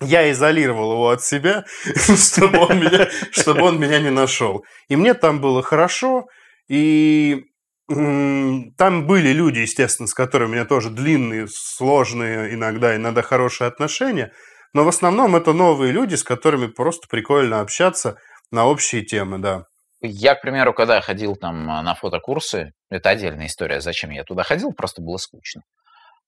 [0.00, 4.64] я изолировал его от себя, чтобы он, меня, чтобы он меня не нашел.
[4.88, 6.26] И мне там было хорошо,
[6.68, 7.44] и
[7.88, 14.32] там были люди, естественно, с которыми у меня тоже длинные, сложные, иногда, иногда хорошие отношения,
[14.72, 18.16] но в основном это новые люди, с которыми просто прикольно общаться
[18.50, 19.64] на общие темы, да.
[20.00, 24.72] Я, к примеру, когда ходил там на фотокурсы, это отдельная история, зачем я туда ходил,
[24.72, 25.62] просто было скучно.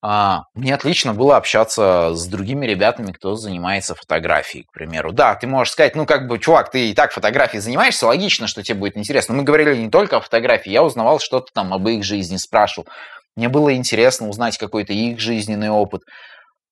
[0.03, 5.13] А, мне отлично было общаться с другими ребятами, кто занимается фотографией, к примеру.
[5.13, 8.63] Да, ты можешь сказать, ну, как бы, чувак, ты и так фотографией занимаешься, логично, что
[8.63, 9.35] тебе будет интересно.
[9.35, 12.87] Мы говорили не только о фотографии, я узнавал что-то там об их жизни, спрашивал.
[13.37, 16.03] Мне было интересно узнать какой-то их жизненный опыт.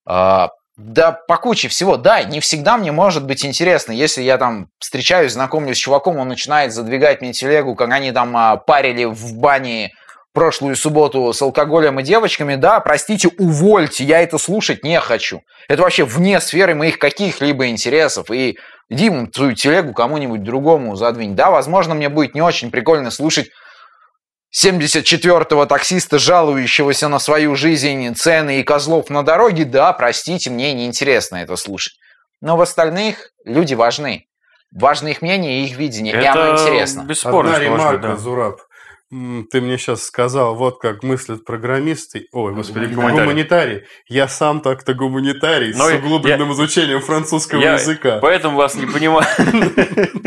[0.06, 1.96] А, да, по куче всего.
[1.96, 6.28] Да, не всегда мне может быть интересно, если я там встречаюсь, знакомлюсь с чуваком, он
[6.28, 9.92] начинает задвигать мне телегу, как они там а, парили в бане
[10.34, 15.42] прошлую субботу с алкоголем и девочками, да, простите, увольте, я это слушать не хочу.
[15.68, 18.30] Это вообще вне сферы моих каких-либо интересов.
[18.30, 18.58] И
[18.90, 21.34] Диму твою телегу кому-нибудь другому задвинь.
[21.34, 23.48] Да, возможно, мне будет не очень прикольно слушать
[24.54, 29.64] 74-го таксиста, жалующегося на свою жизнь, цены и козлов на дороге.
[29.64, 31.94] Да, простите, мне неинтересно это слушать.
[32.40, 34.26] Но в остальных люди важны.
[34.72, 37.02] Важно их мнение и их видение, это и оно интересно.
[37.04, 38.16] Бесспорно, Одна ремарка, да.
[38.16, 38.60] Зураб.
[39.10, 43.26] Ты мне сейчас сказал, вот как мыслят программисты, ой, господи, гуманитарий.
[43.26, 43.82] гуманитарий.
[44.08, 48.18] Я сам так-то гуманитарий Но с углубленным я, изучением французского я, языка.
[48.20, 49.26] Поэтому вас не понимаю.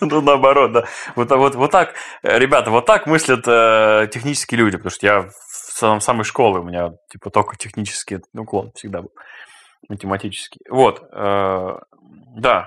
[0.00, 0.84] Ну, наоборот, да.
[1.14, 6.00] Вот, вот, вот так, ребята, вот так мыслят э, технические люди, потому что я в
[6.00, 9.12] самой школы, у меня типа только технический уклон всегда был,
[9.88, 10.60] математический.
[10.68, 11.78] Вот, э,
[12.36, 12.66] да.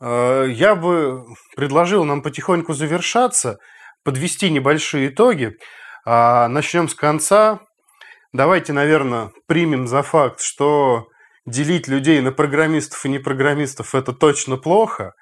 [0.00, 1.24] Э, я бы
[1.54, 3.58] предложил нам потихоньку завершаться–
[4.06, 5.56] подвести небольшие итоги.
[6.06, 7.60] А начнем с конца.
[8.32, 11.08] Давайте, наверное, примем за факт, что
[11.44, 15.12] делить людей на программистов и непрограммистов– это точно плохо.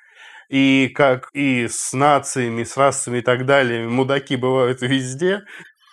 [0.51, 5.41] И как и с нациями, с расами и так далее, мудаки бывают везде.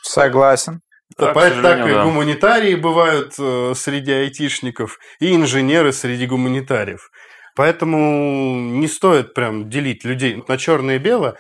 [0.03, 0.81] Согласен.
[1.17, 2.03] Так, так и да.
[2.03, 7.09] гуманитарии бывают э, среди айтишников, и инженеры среди гуманитариев.
[7.55, 7.97] Поэтому
[8.79, 11.37] не стоит прям делить людей на черное и белое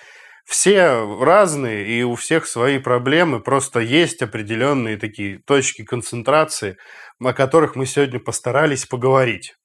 [0.51, 6.77] все разные, и у всех свои проблемы, просто есть определенные такие точки концентрации,
[7.23, 9.55] о которых мы сегодня постарались поговорить.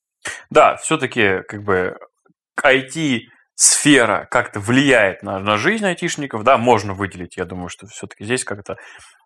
[0.49, 1.97] Да, все-таки как бы
[2.62, 3.22] IT
[3.57, 8.45] сфера как-то влияет на, на жизнь айтишников, да, можно выделить, я думаю, что все-таки здесь
[8.45, 8.76] как-то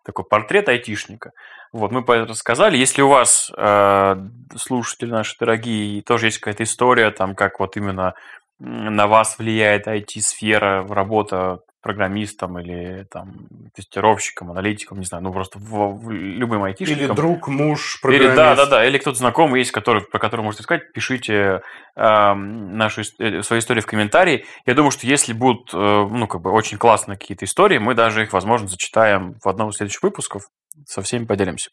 [0.03, 1.29] такой портрет айтишника.
[1.71, 2.75] Вот, мы рассказали.
[2.75, 4.15] Если у вас, э,
[4.57, 8.15] слушатели наши дорогие, тоже есть какая-то история, там, как вот именно
[8.63, 15.97] на вас влияет IT-сфера, работа программистом или там тестировщиком, аналитиком, не знаю, ну просто в,
[15.97, 17.05] в любым айтишником.
[17.05, 18.29] Или друг, муж, программист.
[18.29, 21.61] Или, да, да, да, или кто-то знакомый есть, который, про который можете сказать, пишите
[21.95, 24.45] э, нашу, э, свои истории в комментарии.
[24.67, 28.21] Я думаю, что если будут, э, ну, как бы очень классные какие-то истории, мы даже
[28.21, 30.43] их, возможно, зачитаем в одном из следующих выпусков,
[30.85, 31.71] со всеми поделимся.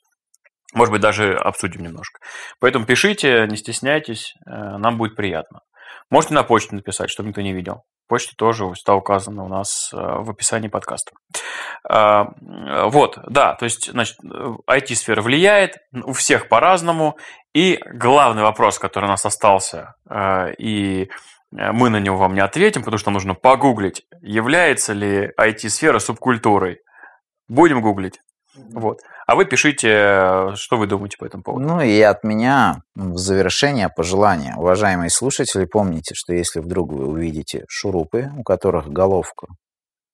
[0.75, 2.21] Может быть, даже обсудим немножко.
[2.61, 5.61] Поэтому пишите, не стесняйтесь, э, нам будет приятно.
[6.11, 7.83] Можете на почту написать, чтобы никто не видел.
[8.09, 11.13] Почта тоже всегда указана у нас э, в описании подкаста.
[11.89, 12.29] А,
[12.89, 17.19] вот, да, то есть, значит, IT-сфера влияет, у всех по-разному.
[17.55, 21.11] И главный вопрос, который у нас остался, э, и
[21.51, 26.81] мы на него вам не ответим, потому что нужно погуглить, является ли IT-сфера субкультурой.
[27.49, 28.21] Будем гуглить.
[28.55, 29.01] Вот.
[29.29, 31.67] А вы пишите, что вы думаете по этому поводу.
[31.67, 34.55] Ну и от меня в завершение пожелание.
[34.57, 39.49] Уважаемые слушатели, помните, что если вдруг вы увидите шурупы, у которых головка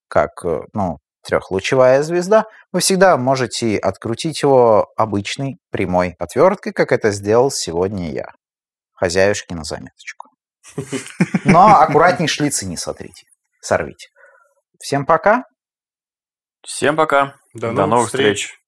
[0.08, 7.12] как, э, ну, трехлучевая звезда, вы всегда можете открутить его обычной прямой отверткой, как это
[7.12, 8.26] сделал сегодня я.
[8.94, 10.28] Хозяюшки на заметочку.
[11.44, 13.28] Но аккуратней шлицы не сотрите,
[13.60, 14.08] сорвите.
[14.80, 15.44] Всем пока.
[16.66, 17.36] Всем пока.
[17.52, 18.46] До, До новых встреч.
[18.46, 18.63] встреч.